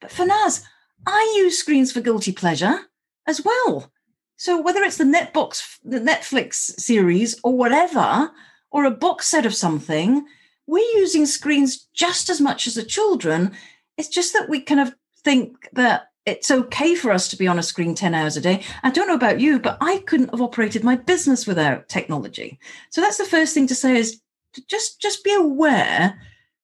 But 0.00 0.10
Farnaz, 0.10 0.64
I 1.06 1.34
use 1.38 1.58
screens 1.58 1.90
for 1.92 2.00
guilty 2.00 2.32
pleasure 2.32 2.80
as 3.26 3.42
well. 3.42 3.90
So 4.36 4.60
whether 4.60 4.82
it's 4.82 4.98
the 4.98 5.04
Netbox, 5.04 5.78
the 5.82 6.00
Netflix 6.00 6.54
series 6.78 7.38
or 7.42 7.56
whatever, 7.56 8.30
or 8.70 8.84
a 8.84 8.90
box 8.90 9.28
set 9.28 9.46
of 9.46 9.54
something, 9.54 10.26
we're 10.66 10.98
using 10.98 11.24
screens 11.24 11.88
just 11.94 12.28
as 12.28 12.40
much 12.40 12.66
as 12.66 12.74
the 12.74 12.82
children. 12.82 13.52
It's 13.96 14.08
just 14.08 14.32
that 14.32 14.48
we 14.48 14.60
kind 14.60 14.80
of 14.80 14.94
think 15.24 15.68
that 15.72 16.10
it's 16.26 16.50
okay 16.50 16.94
for 16.94 17.10
us 17.10 17.28
to 17.28 17.36
be 17.36 17.46
on 17.46 17.58
a 17.58 17.62
screen 17.62 17.94
10 17.94 18.14
hours 18.14 18.36
a 18.36 18.40
day. 18.40 18.62
I 18.82 18.90
don't 18.90 19.08
know 19.08 19.14
about 19.14 19.40
you, 19.40 19.58
but 19.58 19.76
I 19.80 19.98
couldn't 20.06 20.30
have 20.30 20.40
operated 20.40 20.82
my 20.82 20.96
business 20.96 21.46
without 21.46 21.88
technology. 21.88 22.58
So 22.90 23.00
that's 23.00 23.18
the 23.18 23.24
first 23.24 23.52
thing 23.52 23.66
to 23.66 23.74
say 23.74 23.96
is 23.96 24.20
just 24.68 25.00
just 25.00 25.24
be 25.24 25.34
aware 25.34 26.18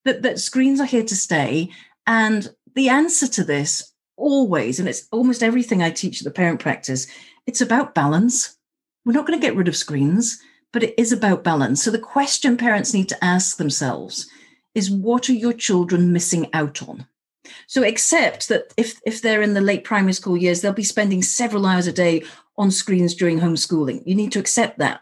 that 0.04 0.22
that 0.22 0.38
screens 0.38 0.80
are 0.80 0.86
here 0.86 1.04
to 1.04 1.16
stay 1.16 1.70
and 2.06 2.48
the 2.74 2.88
answer 2.88 3.26
to 3.26 3.44
this 3.44 3.92
always 4.16 4.78
and 4.78 4.88
it's 4.88 5.08
almost 5.10 5.42
everything 5.42 5.82
I 5.82 5.90
teach 5.90 6.20
at 6.20 6.24
the 6.24 6.30
parent 6.30 6.60
practice, 6.60 7.06
it's 7.46 7.60
about 7.60 7.94
balance. 7.94 8.56
We're 9.04 9.12
not 9.12 9.26
going 9.26 9.38
to 9.38 9.44
get 9.44 9.56
rid 9.56 9.68
of 9.68 9.76
screens, 9.76 10.40
but 10.72 10.82
it 10.82 10.94
is 10.98 11.10
about 11.10 11.42
balance. 11.42 11.82
So 11.82 11.90
the 11.90 11.98
question 11.98 12.56
parents 12.56 12.94
need 12.94 13.08
to 13.08 13.24
ask 13.24 13.56
themselves 13.56 14.28
is 14.74 14.90
what 14.90 15.28
are 15.28 15.34
your 15.34 15.52
children 15.52 16.12
missing 16.12 16.48
out 16.52 16.82
on? 16.82 17.06
So 17.66 17.82
accept 17.82 18.48
that 18.48 18.72
if 18.76 19.00
if 19.04 19.22
they're 19.22 19.42
in 19.42 19.54
the 19.54 19.60
late 19.60 19.84
primary 19.84 20.12
school 20.12 20.36
years, 20.36 20.60
they'll 20.60 20.72
be 20.72 20.84
spending 20.84 21.22
several 21.22 21.66
hours 21.66 21.86
a 21.86 21.92
day 21.92 22.22
on 22.56 22.70
screens 22.70 23.14
during 23.14 23.40
homeschooling. 23.40 24.02
You 24.04 24.14
need 24.14 24.32
to 24.32 24.38
accept 24.38 24.78
that. 24.78 25.00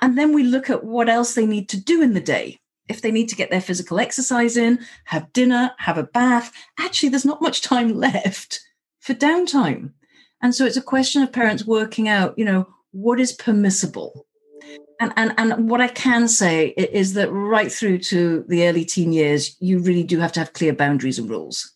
And 0.00 0.16
then 0.16 0.32
we 0.32 0.44
look 0.44 0.70
at 0.70 0.84
what 0.84 1.08
else 1.08 1.34
they 1.34 1.46
need 1.46 1.68
to 1.70 1.80
do 1.80 2.02
in 2.02 2.14
the 2.14 2.20
day. 2.20 2.60
If 2.88 3.02
they 3.02 3.10
need 3.10 3.28
to 3.28 3.36
get 3.36 3.50
their 3.50 3.60
physical 3.60 4.00
exercise 4.00 4.56
in, 4.56 4.80
have 5.04 5.32
dinner, 5.32 5.72
have 5.78 5.98
a 5.98 6.02
bath, 6.02 6.52
actually, 6.78 7.08
there's 7.08 7.24
not 7.24 7.42
much 7.42 7.62
time 7.62 7.94
left 7.94 8.60
for 9.00 9.14
downtime. 9.14 9.92
And 10.40 10.54
so 10.54 10.64
it's 10.64 10.76
a 10.76 10.82
question 10.82 11.22
of 11.22 11.32
parents 11.32 11.64
working 11.64 12.08
out, 12.08 12.36
you 12.36 12.44
know, 12.44 12.68
what 12.90 13.20
is 13.20 13.32
permissible 13.32 14.26
and, 15.02 15.12
and 15.16 15.34
and 15.38 15.68
what 15.68 15.80
I 15.80 15.88
can 15.88 16.28
say 16.28 16.68
is 16.68 17.14
that 17.14 17.30
right 17.30 17.70
through 17.72 17.98
to 17.98 18.44
the 18.48 18.66
early 18.68 18.84
teen 18.84 19.12
years, 19.12 19.56
you 19.60 19.78
really 19.78 20.04
do 20.04 20.18
have 20.18 20.32
to 20.32 20.40
have 20.40 20.52
clear 20.52 20.72
boundaries 20.72 21.18
and 21.18 21.28
rules, 21.28 21.72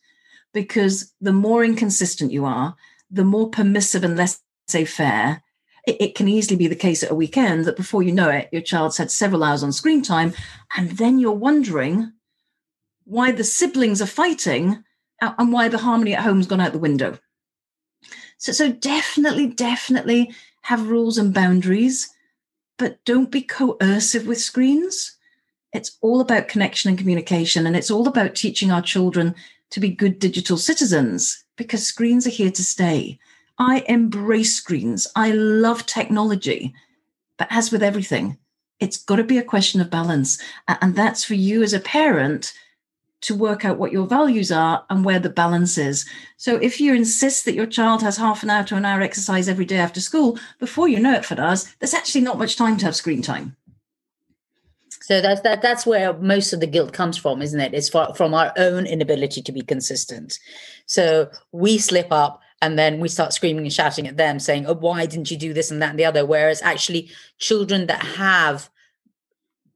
because 0.52 1.12
the 1.20 1.32
more 1.32 1.64
inconsistent 1.64 2.32
you 2.32 2.44
are, 2.44 2.76
the 3.10 3.24
more 3.24 3.50
permissive 3.50 4.04
and 4.04 4.16
less 4.16 4.40
say 4.68 4.84
fair. 4.84 5.42
It, 5.86 5.96
it 6.00 6.14
can 6.14 6.28
easily 6.28 6.56
be 6.56 6.66
the 6.66 6.74
case 6.74 7.02
at 7.02 7.10
a 7.10 7.14
weekend 7.14 7.64
that 7.64 7.76
before 7.76 8.02
you 8.02 8.12
know 8.12 8.28
it, 8.28 8.48
your 8.52 8.62
child's 8.62 8.96
had 8.96 9.10
several 9.10 9.44
hours 9.44 9.62
on 9.62 9.72
screen 9.72 10.02
time, 10.02 10.32
and 10.76 10.90
then 10.92 11.18
you're 11.18 11.32
wondering 11.32 12.12
why 13.04 13.30
the 13.30 13.44
siblings 13.44 14.02
are 14.02 14.06
fighting 14.06 14.82
and 15.20 15.52
why 15.52 15.68
the 15.68 15.78
harmony 15.78 16.14
at 16.14 16.22
home's 16.22 16.46
gone 16.46 16.60
out 16.60 16.72
the 16.72 16.78
window. 16.78 17.18
So, 18.38 18.52
so 18.52 18.72
definitely, 18.72 19.46
definitely 19.46 20.34
have 20.62 20.88
rules 20.88 21.16
and 21.18 21.32
boundaries 21.32 22.10
but 22.78 23.04
don't 23.04 23.30
be 23.30 23.42
coercive 23.42 24.26
with 24.26 24.40
screens. 24.40 25.16
It's 25.72 25.96
all 26.00 26.20
about 26.20 26.48
connection 26.48 26.88
and 26.88 26.98
communication, 26.98 27.66
and 27.66 27.76
it's 27.76 27.90
all 27.90 28.08
about 28.08 28.34
teaching 28.34 28.70
our 28.70 28.82
children 28.82 29.34
to 29.70 29.80
be 29.80 29.90
good 29.90 30.18
digital 30.18 30.56
citizens 30.56 31.44
because 31.56 31.86
screens 31.86 32.26
are 32.26 32.30
here 32.30 32.50
to 32.50 32.62
stay. 32.62 33.18
I 33.58 33.84
embrace 33.88 34.54
screens. 34.54 35.06
I 35.16 35.32
love 35.32 35.86
technology. 35.86 36.74
But 37.38 37.48
as 37.50 37.72
with 37.72 37.82
everything, 37.82 38.38
it's 38.80 38.98
got 38.98 39.16
to 39.16 39.24
be 39.24 39.38
a 39.38 39.42
question 39.42 39.80
of 39.80 39.90
balance. 39.90 40.38
And 40.68 40.94
that's 40.94 41.24
for 41.24 41.34
you 41.34 41.62
as 41.62 41.72
a 41.72 41.80
parent 41.80 42.52
to 43.26 43.34
work 43.34 43.64
out 43.64 43.76
what 43.76 43.90
your 43.90 44.06
values 44.06 44.52
are 44.52 44.84
and 44.88 45.04
where 45.04 45.18
the 45.18 45.28
balance 45.28 45.76
is. 45.76 46.06
So 46.36 46.58
if 46.58 46.80
you 46.80 46.94
insist 46.94 47.44
that 47.44 47.56
your 47.56 47.66
child 47.66 48.00
has 48.02 48.16
half 48.16 48.44
an 48.44 48.50
hour 48.50 48.62
to 48.64 48.76
an 48.76 48.84
hour 48.84 49.00
exercise 49.00 49.48
every 49.48 49.64
day 49.64 49.78
after 49.78 50.00
school, 50.00 50.38
before 50.60 50.86
you 50.86 51.00
know 51.00 51.14
it, 51.14 51.24
for 51.24 51.40
us, 51.40 51.74
there's 51.80 51.92
actually 51.92 52.20
not 52.20 52.38
much 52.38 52.54
time 52.54 52.76
to 52.76 52.84
have 52.84 52.94
screen 52.94 53.22
time. 53.22 53.56
So 55.02 55.20
that's 55.20 55.40
that 55.40 55.60
that's 55.60 55.84
where 55.84 56.12
most 56.14 56.52
of 56.52 56.60
the 56.60 56.68
guilt 56.68 56.92
comes 56.92 57.16
from, 57.16 57.42
isn't 57.42 57.58
it? 57.58 57.74
It's 57.74 57.88
for, 57.88 58.14
from 58.14 58.32
our 58.32 58.52
own 58.56 58.86
inability 58.86 59.42
to 59.42 59.52
be 59.52 59.62
consistent. 59.62 60.38
So 60.86 61.28
we 61.50 61.78
slip 61.78 62.12
up 62.12 62.42
and 62.62 62.78
then 62.78 63.00
we 63.00 63.08
start 63.08 63.32
screaming 63.32 63.64
and 63.64 63.72
shouting 63.72 64.06
at 64.06 64.16
them, 64.16 64.38
saying, 64.38 64.66
Oh, 64.66 64.74
why 64.74 65.04
didn't 65.04 65.32
you 65.32 65.36
do 65.36 65.52
this 65.52 65.72
and 65.72 65.82
that 65.82 65.90
and 65.90 65.98
the 65.98 66.04
other? 66.04 66.24
Whereas 66.24 66.62
actually 66.62 67.10
children 67.38 67.88
that 67.88 68.04
have 68.04 68.70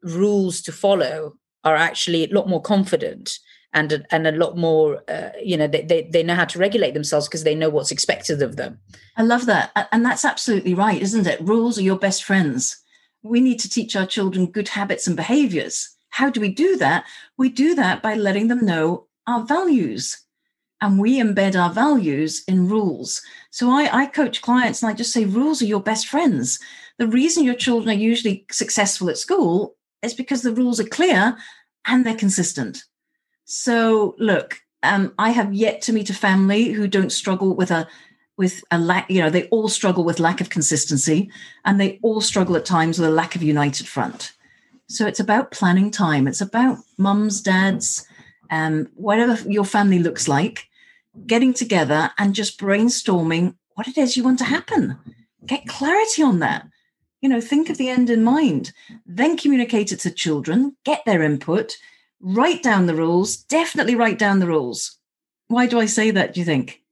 rules 0.02 0.62
to 0.62 0.72
follow 0.72 1.36
are 1.64 1.76
actually 1.76 2.24
a 2.24 2.34
lot 2.34 2.48
more 2.48 2.62
confident 2.62 3.38
and 3.72 4.04
and 4.10 4.26
a 4.26 4.32
lot 4.32 4.56
more 4.56 5.02
uh, 5.08 5.30
you 5.42 5.56
know 5.56 5.66
they, 5.66 5.82
they, 5.82 6.02
they 6.12 6.22
know 6.22 6.34
how 6.34 6.44
to 6.44 6.58
regulate 6.58 6.94
themselves 6.94 7.28
because 7.28 7.44
they 7.44 7.54
know 7.54 7.70
what's 7.70 7.92
expected 7.92 8.42
of 8.42 8.56
them. 8.56 8.78
I 9.16 9.22
love 9.22 9.46
that. 9.46 9.88
And 9.92 10.04
that's 10.04 10.24
absolutely 10.24 10.74
right 10.74 11.00
isn't 11.00 11.26
it? 11.26 11.40
Rules 11.40 11.78
are 11.78 11.82
your 11.82 11.98
best 11.98 12.24
friends. 12.24 12.76
We 13.22 13.40
need 13.40 13.60
to 13.60 13.68
teach 13.68 13.96
our 13.96 14.06
children 14.06 14.46
good 14.46 14.68
habits 14.68 15.06
and 15.06 15.16
behaviors. 15.16 15.88
How 16.10 16.30
do 16.30 16.40
we 16.40 16.48
do 16.48 16.76
that? 16.78 17.04
We 17.36 17.48
do 17.48 17.74
that 17.74 18.02
by 18.02 18.14
letting 18.14 18.48
them 18.48 18.64
know 18.64 19.06
our 19.26 19.44
values. 19.44 20.18
And 20.82 20.98
we 20.98 21.20
embed 21.20 21.60
our 21.60 21.70
values 21.70 22.42
in 22.48 22.68
rules. 22.68 23.20
So 23.50 23.70
I, 23.70 23.90
I 23.92 24.06
coach 24.06 24.40
clients 24.40 24.82
and 24.82 24.90
i 24.90 24.94
just 24.94 25.12
say 25.12 25.26
rules 25.26 25.60
are 25.60 25.66
your 25.66 25.82
best 25.82 26.06
friends. 26.06 26.58
The 26.98 27.06
reason 27.06 27.44
your 27.44 27.54
children 27.54 27.90
are 27.90 28.00
usually 28.00 28.46
successful 28.50 29.10
at 29.10 29.18
school 29.18 29.76
is 30.02 30.14
because 30.14 30.42
the 30.42 30.54
rules 30.54 30.80
are 30.80 30.84
clear 30.84 31.36
and 31.86 32.04
they're 32.04 32.14
consistent 32.14 32.84
so 33.50 34.14
look, 34.20 34.60
um, 34.84 35.12
I 35.18 35.30
have 35.30 35.52
yet 35.52 35.82
to 35.82 35.92
meet 35.92 36.08
a 36.08 36.14
family 36.14 36.70
who 36.70 36.86
don't 36.86 37.10
struggle 37.10 37.56
with 37.56 37.72
a 37.72 37.88
with 38.36 38.62
a 38.70 38.78
lack. 38.78 39.10
You 39.10 39.22
know, 39.22 39.28
they 39.28 39.48
all 39.48 39.68
struggle 39.68 40.04
with 40.04 40.20
lack 40.20 40.40
of 40.40 40.50
consistency, 40.50 41.32
and 41.64 41.80
they 41.80 41.98
all 42.00 42.20
struggle 42.20 42.54
at 42.54 42.64
times 42.64 43.00
with 43.00 43.08
a 43.08 43.12
lack 43.12 43.34
of 43.34 43.42
united 43.42 43.88
front. 43.88 44.34
So 44.86 45.04
it's 45.04 45.18
about 45.18 45.50
planning 45.50 45.90
time. 45.90 46.28
It's 46.28 46.40
about 46.40 46.78
mums, 46.96 47.40
dads, 47.40 48.06
um, 48.50 48.88
whatever 48.94 49.36
your 49.50 49.64
family 49.64 49.98
looks 49.98 50.28
like, 50.28 50.68
getting 51.26 51.52
together 51.52 52.12
and 52.18 52.36
just 52.36 52.58
brainstorming 52.58 53.56
what 53.74 53.88
it 53.88 53.98
is 53.98 54.16
you 54.16 54.22
want 54.22 54.38
to 54.38 54.44
happen. 54.44 54.96
Get 55.44 55.66
clarity 55.66 56.22
on 56.22 56.38
that. 56.38 56.68
You 57.20 57.28
know, 57.28 57.40
think 57.40 57.68
of 57.68 57.76
the 57.76 57.88
end 57.88 58.10
in 58.10 58.24
mind. 58.24 58.72
Then 59.04 59.36
communicate 59.36 59.92
it 59.92 60.00
to 60.00 60.10
children. 60.10 60.76
Get 60.84 61.04
their 61.04 61.22
input 61.22 61.76
write 62.20 62.62
down 62.62 62.86
the 62.86 62.94
rules, 62.94 63.36
definitely 63.36 63.94
write 63.94 64.18
down 64.18 64.38
the 64.38 64.46
rules. 64.46 64.98
Why 65.48 65.66
do 65.66 65.80
I 65.80 65.86
say 65.86 66.10
that, 66.12 66.34
do 66.34 66.40
you 66.40 66.46
think? 66.46 66.82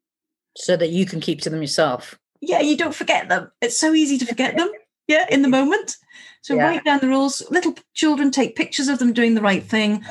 So 0.57 0.77
that 0.77 0.91
you 0.91 1.07
can 1.07 1.21
keep 1.21 1.43
to 1.43 1.51
them 1.51 1.61
yourself. 1.61 2.19
Yeah, 2.41 2.61
you 2.61 2.77
don't 2.77 2.95
forget 2.95 3.29
them. 3.29 3.51
It's 3.61 3.79
so 3.79 3.95
easy 3.95 4.19
to 4.19 4.27
forget 4.27 4.57
them. 4.57 4.71
Yeah, 5.07 5.27
in 5.31 5.43
the 5.43 5.49
moment. 5.49 5.97
So 6.43 6.55
yeah. 6.55 6.65
write 6.65 6.85
down 6.85 7.01
the 7.01 7.09
rules. 7.09 7.43
Little 7.51 7.75
children 7.95 8.31
take 8.31 8.57
pictures 8.57 8.89
of 8.89 8.99
them 8.99 9.13
doing 9.13 9.35
the 9.35 9.43
right 9.43 9.63
thing. 9.63 10.05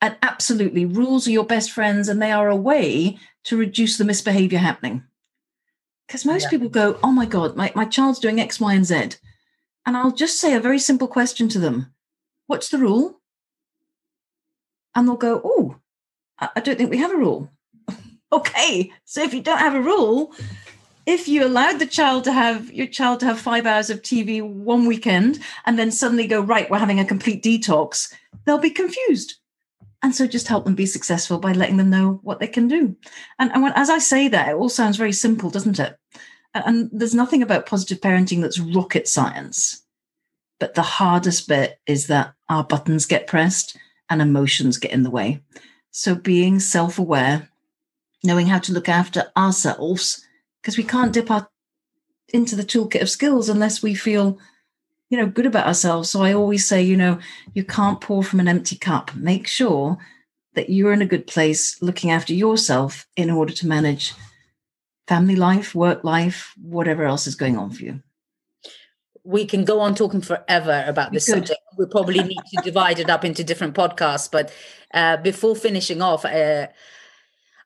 And 0.00 0.16
absolutely, 0.22 0.84
rules 0.84 1.28
are 1.28 1.32
your 1.32 1.44
best 1.44 1.70
friends 1.70 2.08
and 2.08 2.20
they 2.20 2.32
are 2.32 2.48
a 2.48 2.56
way 2.56 3.18
to 3.44 3.56
reduce 3.56 3.98
the 3.98 4.04
misbehavior 4.04 4.58
happening. 4.58 5.04
Because 6.06 6.24
most 6.24 6.44
yeah. 6.44 6.50
people 6.50 6.68
go, 6.68 6.98
Oh 7.02 7.12
my 7.12 7.26
God, 7.26 7.56
my, 7.56 7.72
my 7.74 7.84
child's 7.84 8.18
doing 8.18 8.40
X, 8.40 8.60
Y, 8.60 8.74
and 8.74 8.84
Z. 8.84 9.16
And 9.84 9.96
I'll 9.96 10.12
just 10.12 10.38
say 10.38 10.54
a 10.54 10.60
very 10.60 10.78
simple 10.78 11.08
question 11.08 11.48
to 11.50 11.58
them 11.58 11.92
What's 12.46 12.68
the 12.68 12.78
rule? 12.78 13.22
and 14.94 15.08
they'll 15.08 15.16
go, 15.16 15.40
Oh, 15.44 15.76
I 16.38 16.60
don't 16.60 16.76
think 16.76 16.90
we 16.90 16.98
have 16.98 17.12
a 17.12 17.16
rule. 17.16 17.50
okay. 18.32 18.92
So 19.04 19.22
if 19.22 19.32
you 19.32 19.42
don't 19.42 19.58
have 19.58 19.74
a 19.74 19.80
rule, 19.80 20.34
if 21.06 21.28
you 21.28 21.44
allowed 21.44 21.78
the 21.78 21.86
child 21.86 22.24
to 22.24 22.32
have 22.32 22.72
your 22.72 22.86
child 22.86 23.20
to 23.20 23.26
have 23.26 23.40
five 23.40 23.66
hours 23.66 23.90
of 23.90 24.02
TV 24.02 24.42
one 24.42 24.86
weekend 24.86 25.38
and 25.66 25.78
then 25.78 25.90
suddenly 25.90 26.26
go, 26.26 26.40
right, 26.40 26.70
we're 26.70 26.78
having 26.78 27.00
a 27.00 27.04
complete 27.04 27.42
detox, 27.42 28.12
they'll 28.44 28.58
be 28.58 28.70
confused. 28.70 29.36
And 30.04 30.14
so 30.14 30.26
just 30.26 30.48
help 30.48 30.64
them 30.64 30.74
be 30.74 30.86
successful 30.86 31.38
by 31.38 31.52
letting 31.52 31.76
them 31.76 31.90
know 31.90 32.18
what 32.24 32.40
they 32.40 32.48
can 32.48 32.66
do. 32.66 32.96
And, 33.38 33.52
and 33.52 33.62
when, 33.62 33.72
as 33.76 33.88
I 33.88 33.98
say 33.98 34.26
that, 34.28 34.48
it 34.48 34.54
all 34.54 34.68
sounds 34.68 34.96
very 34.96 35.12
simple, 35.12 35.48
doesn't 35.48 35.78
it? 35.78 35.96
And 36.54 36.90
there's 36.92 37.14
nothing 37.14 37.42
about 37.42 37.66
positive 37.66 38.00
parenting 38.00 38.42
that's 38.42 38.58
rocket 38.58 39.08
science. 39.08 39.82
But 40.60 40.74
the 40.74 40.82
hardest 40.82 41.48
bit 41.48 41.80
is 41.86 42.06
that 42.06 42.34
our 42.48 42.62
buttons 42.62 43.06
get 43.06 43.26
pressed 43.26 43.76
and 44.10 44.20
emotions 44.20 44.78
get 44.78 44.92
in 44.92 45.02
the 45.02 45.10
way. 45.10 45.40
So 45.90 46.14
being 46.14 46.60
self 46.60 46.98
aware, 46.98 47.48
knowing 48.22 48.46
how 48.46 48.58
to 48.60 48.72
look 48.72 48.88
after 48.88 49.30
ourselves, 49.36 50.26
because 50.60 50.76
we 50.76 50.84
can't 50.84 51.12
dip 51.12 51.30
our 51.30 51.48
into 52.32 52.56
the 52.56 52.64
toolkit 52.64 53.02
of 53.02 53.10
skills 53.10 53.48
unless 53.48 53.82
we 53.82 53.94
feel 53.94 54.38
you 55.10 55.18
know 55.18 55.26
good 55.26 55.44
about 55.44 55.66
ourselves 55.66 56.08
so 56.08 56.22
i 56.22 56.32
always 56.32 56.66
say 56.66 56.82
you 56.82 56.96
know 56.96 57.18
you 57.52 57.62
can't 57.62 58.00
pour 58.00 58.24
from 58.24 58.40
an 58.40 58.48
empty 58.48 58.74
cup 58.74 59.14
make 59.14 59.46
sure 59.46 59.98
that 60.54 60.70
you're 60.70 60.92
in 60.92 61.02
a 61.02 61.06
good 61.06 61.26
place 61.26 61.80
looking 61.82 62.10
after 62.10 62.32
yourself 62.32 63.06
in 63.16 63.30
order 63.30 63.52
to 63.52 63.66
manage 63.66 64.14
family 65.12 65.36
life 65.36 65.74
work 65.74 66.02
life 66.04 66.38
whatever 66.78 67.04
else 67.04 67.26
is 67.26 67.34
going 67.34 67.56
on 67.56 67.70
for 67.70 67.82
you 67.84 67.94
we 69.24 69.44
can 69.44 69.64
go 69.64 69.80
on 69.80 69.94
talking 69.94 70.20
forever 70.20 70.84
about 70.86 71.12
this 71.12 71.26
subject. 71.26 71.60
We 71.78 71.86
probably 71.86 72.22
need 72.32 72.40
to 72.54 72.62
divide 72.62 72.98
it 72.98 73.08
up 73.08 73.24
into 73.24 73.44
different 73.44 73.74
podcasts. 73.74 74.28
But 74.30 74.52
uh, 74.92 75.16
before 75.18 75.54
finishing 75.54 76.02
off, 76.02 76.24
uh, 76.24 76.66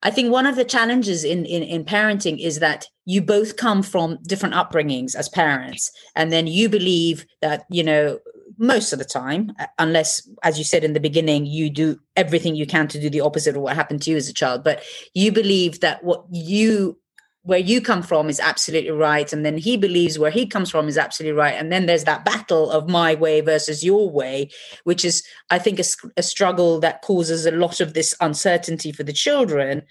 I 0.02 0.10
think 0.10 0.30
one 0.30 0.46
of 0.46 0.56
the 0.56 0.64
challenges 0.64 1.24
in, 1.24 1.46
in 1.46 1.62
in 1.62 1.84
parenting 1.84 2.38
is 2.38 2.58
that 2.58 2.86
you 3.06 3.22
both 3.22 3.56
come 3.56 3.82
from 3.82 4.18
different 4.22 4.54
upbringings 4.54 5.14
as 5.14 5.28
parents, 5.28 5.90
and 6.14 6.30
then 6.30 6.46
you 6.46 6.68
believe 6.68 7.26
that 7.40 7.64
you 7.70 7.82
know 7.82 8.18
most 8.58 8.92
of 8.92 8.98
the 8.98 9.04
time, 9.04 9.52
uh, 9.58 9.66
unless, 9.78 10.28
as 10.42 10.58
you 10.58 10.64
said 10.64 10.84
in 10.84 10.92
the 10.92 11.00
beginning, 11.00 11.46
you 11.46 11.68
do 11.70 11.98
everything 12.16 12.54
you 12.54 12.66
can 12.66 12.88
to 12.88 13.00
do 13.00 13.10
the 13.10 13.20
opposite 13.20 13.56
of 13.56 13.62
what 13.62 13.74
happened 13.74 14.02
to 14.02 14.10
you 14.10 14.16
as 14.16 14.28
a 14.28 14.32
child. 14.32 14.62
But 14.62 14.82
you 15.14 15.32
believe 15.32 15.80
that 15.80 16.04
what 16.04 16.24
you 16.30 16.98
where 17.46 17.60
you 17.60 17.80
come 17.80 18.02
from 18.02 18.28
is 18.28 18.40
absolutely 18.40 18.90
right 18.90 19.32
and 19.32 19.46
then 19.46 19.56
he 19.56 19.76
believes 19.76 20.18
where 20.18 20.32
he 20.32 20.44
comes 20.46 20.68
from 20.68 20.88
is 20.88 20.98
absolutely 20.98 21.38
right 21.38 21.54
and 21.54 21.70
then 21.70 21.86
there's 21.86 22.02
that 22.02 22.24
battle 22.24 22.70
of 22.72 22.88
my 22.88 23.14
way 23.14 23.40
versus 23.40 23.84
your 23.84 24.10
way 24.10 24.50
which 24.82 25.04
is 25.04 25.24
i 25.50 25.58
think 25.58 25.78
a, 25.78 25.84
a, 26.16 26.22
struggle 26.22 26.80
that 26.80 27.02
causes 27.02 27.46
a 27.46 27.52
lot 27.52 27.80
of 27.80 27.94
this 27.94 28.14
uncertainty 28.20 28.92
for 28.92 29.04
the 29.04 29.12
children. 29.12 29.82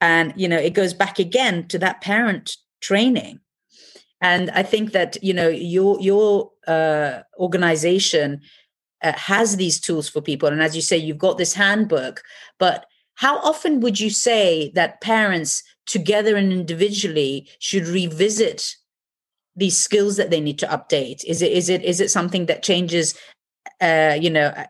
And 0.00 0.32
you 0.36 0.48
know 0.48 0.56
it 0.56 0.72
goes 0.72 0.94
back 0.94 1.18
again 1.18 1.66
to 1.68 1.78
that 1.80 2.00
parent 2.00 2.56
training. 2.80 3.40
And 4.20 4.50
i 4.50 4.62
think 4.62 4.92
that 4.92 5.22
you 5.22 5.34
know 5.34 5.48
your 5.48 6.00
your 6.00 6.50
uh, 6.66 7.20
organization 7.38 8.40
uh, 9.02 9.12
has 9.12 9.56
these 9.56 9.80
tools 9.80 10.08
for 10.08 10.20
people. 10.20 10.48
And 10.48 10.62
as 10.62 10.76
you 10.76 10.82
say 10.82 10.96
you've 10.96 11.26
got 11.26 11.38
this 11.38 11.54
handbook 11.54 12.22
but 12.58 12.86
how 13.20 13.38
often 13.40 13.80
would 13.80 14.00
you 14.00 14.08
say 14.08 14.72
that 14.74 15.02
parents 15.02 15.62
together 15.84 16.36
and 16.36 16.52
individually 16.52 17.46
should 17.58 17.86
revisit 17.86 18.76
these 19.54 19.76
skills 19.76 20.16
that 20.16 20.30
they 20.30 20.40
need 20.40 20.58
to 20.58 20.66
update 20.66 21.22
is 21.26 21.42
it 21.42 21.52
is 21.52 21.68
it 21.68 21.82
is 21.82 22.00
it 22.00 22.10
something 22.10 22.46
that 22.46 22.62
changes 22.62 23.14
uh, 23.80 24.16
you 24.20 24.28
know, 24.28 24.48
uh, 24.48 24.64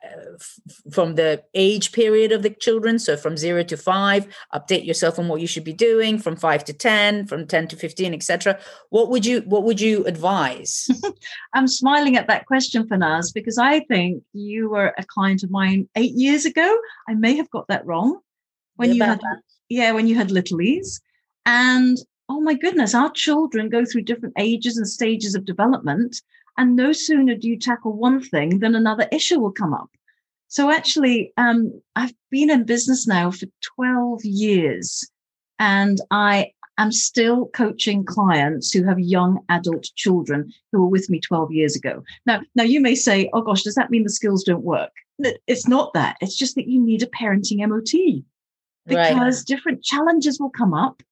from 0.93 1.17
the 1.17 1.43
age 1.55 1.91
period 1.91 2.31
of 2.31 2.43
the 2.43 2.51
children. 2.51 2.99
So 2.99 3.17
from 3.17 3.37
zero 3.37 3.65
to 3.65 3.77
five, 3.77 4.27
update 4.55 4.87
yourself 4.87 5.19
on 5.19 5.27
what 5.27 5.41
you 5.41 5.49
should 5.49 5.65
be 5.65 5.73
doing. 5.73 6.19
From 6.19 6.37
five 6.37 6.65
to 6.65 6.73
ten, 6.73 7.27
from 7.27 7.47
ten 7.47 7.67
to 7.69 7.77
fifteen, 7.77 8.15
etc. 8.15 8.59
What 8.91 9.11
would 9.11 9.27
you 9.27 9.41
What 9.43 9.65
would 9.65 9.81
you 9.81 10.05
advise? 10.07 10.89
I'm 11.55 11.67
smiling 11.67 12.17
at 12.17 12.29
that 12.29 12.47
question, 12.47 12.87
for 12.87 12.97
Farnaz, 12.97 13.35
because 13.35 13.59
I 13.59 13.81
think 13.81 14.23
you 14.33 14.71
were 14.71 14.95
a 14.97 15.05
client 15.05 15.43
of 15.43 15.51
mine 15.51 15.89
eight 15.97 16.15
years 16.15 16.45
ago. 16.45 16.79
I 17.09 17.15
may 17.15 17.37
have 17.37 17.51
got 17.51 17.67
that 17.69 17.85
wrong 17.87 18.21
when 18.81 18.95
you 18.95 19.03
had 19.03 19.21
that. 19.21 19.43
yeah 19.69 19.93
when 19.93 20.07
you 20.07 20.15
had 20.15 20.29
littlies, 20.31 21.01
and 21.47 21.99
oh 22.31 22.41
my 22.41 22.55
goodness, 22.55 22.95
our 22.95 23.11
children 23.11 23.69
go 23.69 23.85
through 23.85 24.03
different 24.03 24.35
ages 24.39 24.77
and 24.77 24.89
stages 24.89 25.35
of 25.35 25.45
development. 25.45 26.23
And 26.57 26.77
no 26.77 26.93
sooner 26.93 27.35
do 27.35 27.49
you 27.49 27.59
tackle 27.59 27.93
one 27.93 28.23
thing 28.23 28.61
than 28.61 28.75
another 28.75 29.09
issue 29.11 29.41
will 29.41 29.51
come 29.53 29.73
up. 29.73 29.91
So 30.49 30.71
actually, 30.71 31.33
um, 31.37 31.81
I've 31.97 32.13
been 32.31 32.51
in 32.51 32.65
business 32.65 33.07
now 33.07 33.31
for 33.31 33.47
12 33.77 34.25
years 34.25 35.09
and 35.59 36.01
I 36.11 36.53
am 36.79 36.93
still 36.93 37.47
coaching 37.49 38.05
clients 38.05 38.73
who 38.73 38.85
have 38.85 38.99
young 38.99 39.41
adult 39.49 39.89
children 39.97 40.53
who 40.71 40.83
were 40.83 40.89
with 40.89 41.09
me 41.09 41.21
12 41.21 41.53
years 41.53 41.77
ago. 41.77 42.03
Now, 42.27 42.43
now 42.55 42.65
you 42.65 42.81
may 42.81 42.95
say, 42.95 43.31
oh 43.33 43.43
gosh, 43.43 43.63
does 43.63 43.75
that 43.75 43.91
mean 43.91 44.03
the 44.03 44.11
skills 44.11 44.45
don't 44.45 44.65
work? 44.65 44.93
It's 45.47 45.69
not 45.69 45.93
that. 45.95 46.17
It's 46.21 46.37
just 46.37 46.55
that 46.57 46.69
you 46.69 46.81
need 46.81 47.03
a 47.03 47.07
parenting 47.07 47.67
MOT 47.67 48.25
because 48.87 49.39
right. 49.39 49.47
different 49.47 49.83
challenges 49.83 50.41
will 50.41 50.51
come 50.51 50.75
up 50.75 51.03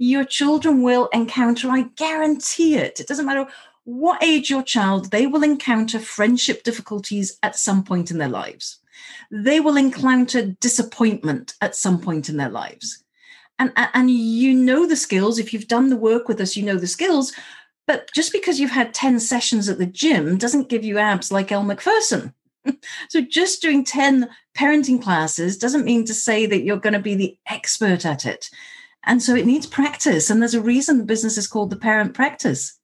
your 0.00 0.24
children 0.24 0.80
will 0.80 1.10
encounter, 1.12 1.68
I 1.68 1.82
guarantee 1.94 2.76
it. 2.76 3.00
It 3.00 3.06
doesn't 3.06 3.26
matter 3.26 3.46
what 3.84 4.22
age 4.22 4.48
your 4.48 4.62
child, 4.62 5.10
they 5.10 5.26
will 5.26 5.42
encounter 5.42 5.98
friendship 5.98 6.62
difficulties 6.62 7.38
at 7.42 7.54
some 7.54 7.84
point 7.84 8.10
in 8.10 8.16
their 8.16 8.28
lives. 8.28 8.78
They 9.30 9.60
will 9.60 9.76
encounter 9.76 10.56
disappointment 10.60 11.54
at 11.60 11.76
some 11.76 12.00
point 12.00 12.30
in 12.30 12.38
their 12.38 12.48
lives. 12.48 13.04
And, 13.58 13.72
and 13.76 14.10
you 14.10 14.54
know 14.54 14.86
the 14.86 14.96
skills. 14.96 15.38
If 15.38 15.52
you've 15.52 15.68
done 15.68 15.90
the 15.90 15.96
work 15.96 16.28
with 16.28 16.40
us, 16.40 16.56
you 16.56 16.62
know 16.62 16.76
the 16.76 16.86
skills. 16.86 17.34
But 17.86 18.10
just 18.14 18.32
because 18.32 18.58
you've 18.58 18.70
had 18.70 18.94
10 18.94 19.20
sessions 19.20 19.68
at 19.68 19.76
the 19.76 19.86
gym 19.86 20.38
doesn't 20.38 20.70
give 20.70 20.82
you 20.82 20.96
abs 20.96 21.30
like 21.30 21.52
Elle 21.52 21.64
Macpherson. 21.64 22.32
So 23.08 23.20
just 23.20 23.62
doing 23.62 23.84
10 23.84 24.28
parenting 24.56 25.02
classes 25.02 25.56
doesn't 25.56 25.84
mean 25.84 26.04
to 26.04 26.14
say 26.14 26.46
that 26.46 26.62
you're 26.62 26.76
going 26.76 26.92
to 26.92 26.98
be 27.00 27.14
the 27.14 27.38
expert 27.48 28.04
at 28.04 28.26
it. 28.26 28.50
And 29.04 29.22
so 29.22 29.34
it 29.34 29.46
needs 29.46 29.66
practice. 29.66 30.28
And 30.28 30.42
there's 30.42 30.54
a 30.54 30.60
reason 30.60 30.98
the 30.98 31.04
business 31.04 31.38
is 31.38 31.46
called 31.46 31.70
the 31.70 31.76
parent 31.76 32.12
practice. 32.14 32.78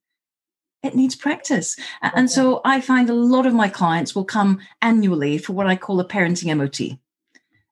it 0.87 0.95
needs 0.95 1.15
practice. 1.15 1.77
And 2.01 2.31
so 2.31 2.61
I 2.65 2.81
find 2.81 3.11
a 3.11 3.15
lot 3.15 3.47
of 3.47 3.55
my 3.55 3.69
clients 3.69 4.15
will 4.15 4.25
come 4.25 4.61
annually 4.81 5.39
for 5.39 5.53
what 5.53 5.67
I 5.67 5.77
call 5.77 6.01
a 6.01 6.09
parenting 6.09 6.55
MOT. 6.57 6.99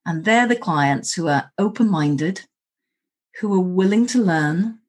And 0.07 0.25
they're 0.25 0.49
the 0.49 0.57
clients 0.57 1.15
who 1.15 1.29
are 1.29 1.51
open 1.59 1.89
minded, 1.89 2.43
who 3.41 3.55
are 3.55 3.61
willing 3.61 4.07
to 4.09 4.23
learn, 4.23 4.81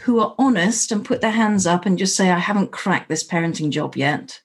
who 0.00 0.20
are 0.20 0.34
honest 0.38 0.90
and 0.90 1.04
put 1.04 1.20
their 1.20 1.30
hands 1.30 1.66
up 1.66 1.86
and 1.86 1.98
just 1.98 2.16
say, 2.16 2.30
I 2.30 2.38
haven't 2.38 2.72
cracked 2.72 3.08
this 3.08 3.26
parenting 3.26 3.70
job 3.70 3.96
yet. 3.96 4.40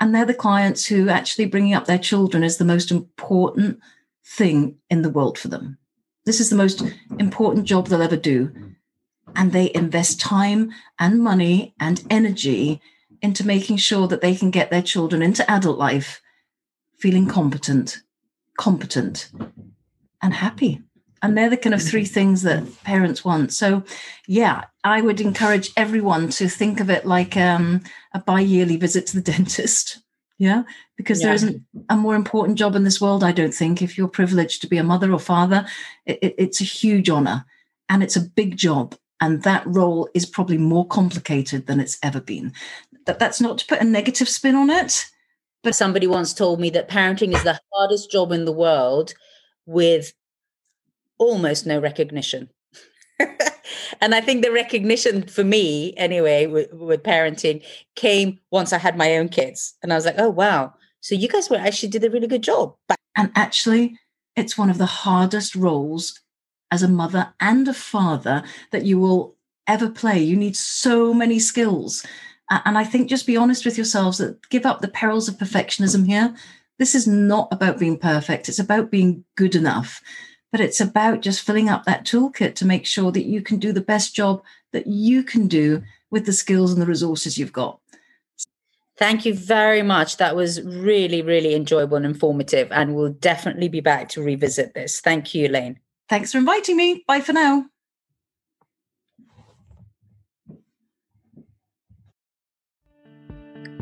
And 0.00 0.14
they're 0.14 0.24
the 0.24 0.34
clients 0.34 0.86
who 0.86 1.08
actually 1.08 1.46
bringing 1.46 1.74
up 1.74 1.86
their 1.86 1.98
children 1.98 2.42
is 2.42 2.56
the 2.56 2.64
most 2.64 2.90
important 2.90 3.80
thing 4.24 4.76
in 4.88 5.02
the 5.02 5.10
world 5.10 5.38
for 5.38 5.48
them. 5.48 5.78
This 6.24 6.40
is 6.40 6.50
the 6.50 6.56
most 6.56 6.82
important 7.18 7.66
job 7.66 7.86
they'll 7.86 8.02
ever 8.02 8.16
do. 8.16 8.52
And 9.34 9.52
they 9.52 9.72
invest 9.74 10.20
time 10.20 10.72
and 10.98 11.22
money 11.22 11.74
and 11.78 12.04
energy 12.10 12.80
into 13.22 13.46
making 13.46 13.76
sure 13.76 14.08
that 14.08 14.20
they 14.20 14.34
can 14.34 14.50
get 14.50 14.70
their 14.70 14.82
children 14.82 15.22
into 15.22 15.48
adult 15.50 15.78
life 15.78 16.20
feeling 16.98 17.26
competent, 17.26 18.02
competent, 18.58 19.30
and 20.22 20.34
happy. 20.34 20.82
And 21.22 21.36
they're 21.36 21.50
the 21.50 21.56
kind 21.56 21.74
of 21.74 21.82
three 21.82 22.06
things 22.06 22.42
that 22.42 22.82
parents 22.82 23.24
want. 23.24 23.52
So, 23.52 23.82
yeah, 24.26 24.64
I 24.84 25.02
would 25.02 25.20
encourage 25.20 25.70
everyone 25.76 26.30
to 26.30 26.48
think 26.48 26.80
of 26.80 26.88
it 26.88 27.04
like 27.04 27.36
um, 27.36 27.82
a 28.14 28.20
bi 28.20 28.40
yearly 28.40 28.76
visit 28.76 29.06
to 29.08 29.20
the 29.20 29.32
dentist. 29.32 30.00
Yeah, 30.38 30.62
because 30.96 31.20
yeah. 31.20 31.26
there 31.26 31.34
isn't 31.34 31.62
a 31.90 31.96
more 31.96 32.14
important 32.14 32.56
job 32.56 32.74
in 32.74 32.84
this 32.84 32.98
world, 32.98 33.22
I 33.22 33.30
don't 33.30 33.52
think. 33.52 33.82
If 33.82 33.98
you're 33.98 34.08
privileged 34.08 34.62
to 34.62 34.68
be 34.68 34.78
a 34.78 34.82
mother 34.82 35.12
or 35.12 35.18
father, 35.18 35.66
it, 36.06 36.18
it, 36.22 36.34
it's 36.38 36.62
a 36.62 36.64
huge 36.64 37.10
honor 37.10 37.44
and 37.90 38.02
it's 38.02 38.16
a 38.16 38.22
big 38.22 38.56
job. 38.56 38.96
And 39.20 39.42
that 39.42 39.66
role 39.66 40.08
is 40.14 40.24
probably 40.24 40.56
more 40.56 40.86
complicated 40.86 41.66
than 41.66 41.78
it's 41.78 41.98
ever 42.02 42.22
been. 42.22 42.54
That, 43.04 43.18
that's 43.18 43.38
not 43.38 43.58
to 43.58 43.66
put 43.66 43.82
a 43.82 43.84
negative 43.84 44.30
spin 44.30 44.54
on 44.54 44.70
it. 44.70 45.04
But 45.62 45.74
somebody 45.74 46.06
once 46.06 46.32
told 46.32 46.58
me 46.58 46.70
that 46.70 46.88
parenting 46.88 47.34
is 47.34 47.42
the 47.42 47.60
hardest 47.74 48.10
job 48.10 48.32
in 48.32 48.46
the 48.46 48.52
world 48.52 49.12
with 49.66 50.14
almost 51.20 51.66
no 51.66 51.78
recognition. 51.78 52.48
and 54.00 54.14
I 54.14 54.20
think 54.20 54.42
the 54.42 54.50
recognition 54.50 55.22
for 55.22 55.44
me, 55.44 55.94
anyway, 55.96 56.46
with, 56.46 56.72
with, 56.72 57.02
parenting 57.04 57.62
came 57.94 58.40
once 58.50 58.72
I 58.72 58.78
had 58.78 58.96
my 58.96 59.16
own 59.16 59.28
kids. 59.28 59.74
And 59.82 59.92
I 59.92 59.96
was 59.96 60.06
like, 60.06 60.18
oh, 60.18 60.30
wow. 60.30 60.74
So 61.00 61.14
you 61.14 61.28
guys 61.28 61.48
were 61.48 61.56
actually 61.56 61.90
did 61.90 62.04
a 62.04 62.10
really 62.10 62.26
good 62.26 62.42
job. 62.42 62.74
And 63.16 63.30
actually, 63.36 63.98
it's 64.34 64.58
one 64.58 64.70
of 64.70 64.78
the 64.78 64.86
hardest 64.86 65.54
roles 65.54 66.18
as 66.70 66.82
a 66.82 66.88
mother 66.88 67.32
and 67.40 67.68
a 67.68 67.74
father 67.74 68.42
that 68.72 68.84
you 68.84 68.98
will 68.98 69.36
ever 69.66 69.90
play. 69.90 70.18
You 70.18 70.36
need 70.36 70.56
so 70.56 71.12
many 71.12 71.38
skills. 71.38 72.04
And 72.48 72.78
I 72.78 72.84
think 72.84 73.08
just 73.08 73.26
be 73.26 73.36
honest 73.36 73.64
with 73.64 73.76
yourselves 73.76 74.18
that 74.18 74.48
give 74.48 74.66
up 74.66 74.80
the 74.80 74.88
perils 74.88 75.28
of 75.28 75.36
perfectionism 75.36 76.06
here. 76.06 76.34
This 76.78 76.94
is 76.94 77.06
not 77.06 77.48
about 77.52 77.78
being 77.78 77.98
perfect, 77.98 78.48
it's 78.48 78.58
about 78.58 78.90
being 78.90 79.24
good 79.36 79.54
enough 79.54 80.00
but 80.50 80.60
it's 80.60 80.80
about 80.80 81.22
just 81.22 81.42
filling 81.42 81.68
up 81.68 81.84
that 81.84 82.04
toolkit 82.04 82.54
to 82.56 82.66
make 82.66 82.86
sure 82.86 83.12
that 83.12 83.24
you 83.24 83.42
can 83.42 83.58
do 83.58 83.72
the 83.72 83.80
best 83.80 84.14
job 84.14 84.42
that 84.72 84.86
you 84.86 85.22
can 85.22 85.48
do 85.48 85.82
with 86.10 86.26
the 86.26 86.32
skills 86.32 86.72
and 86.72 86.82
the 86.82 86.86
resources 86.86 87.38
you've 87.38 87.52
got. 87.52 87.78
Thank 88.96 89.24
you 89.24 89.32
very 89.32 89.80
much. 89.82 90.18
That 90.18 90.36
was 90.36 90.60
really, 90.60 91.22
really 91.22 91.54
enjoyable 91.54 91.96
and 91.96 92.04
informative. 92.04 92.70
And 92.70 92.94
we'll 92.94 93.14
definitely 93.14 93.68
be 93.68 93.80
back 93.80 94.10
to 94.10 94.22
revisit 94.22 94.74
this. 94.74 95.00
Thank 95.00 95.34
you, 95.34 95.46
Elaine. 95.46 95.78
Thanks 96.08 96.32
for 96.32 96.38
inviting 96.38 96.76
me. 96.76 97.02
Bye 97.06 97.20
for 97.20 97.32
now. 97.32 97.64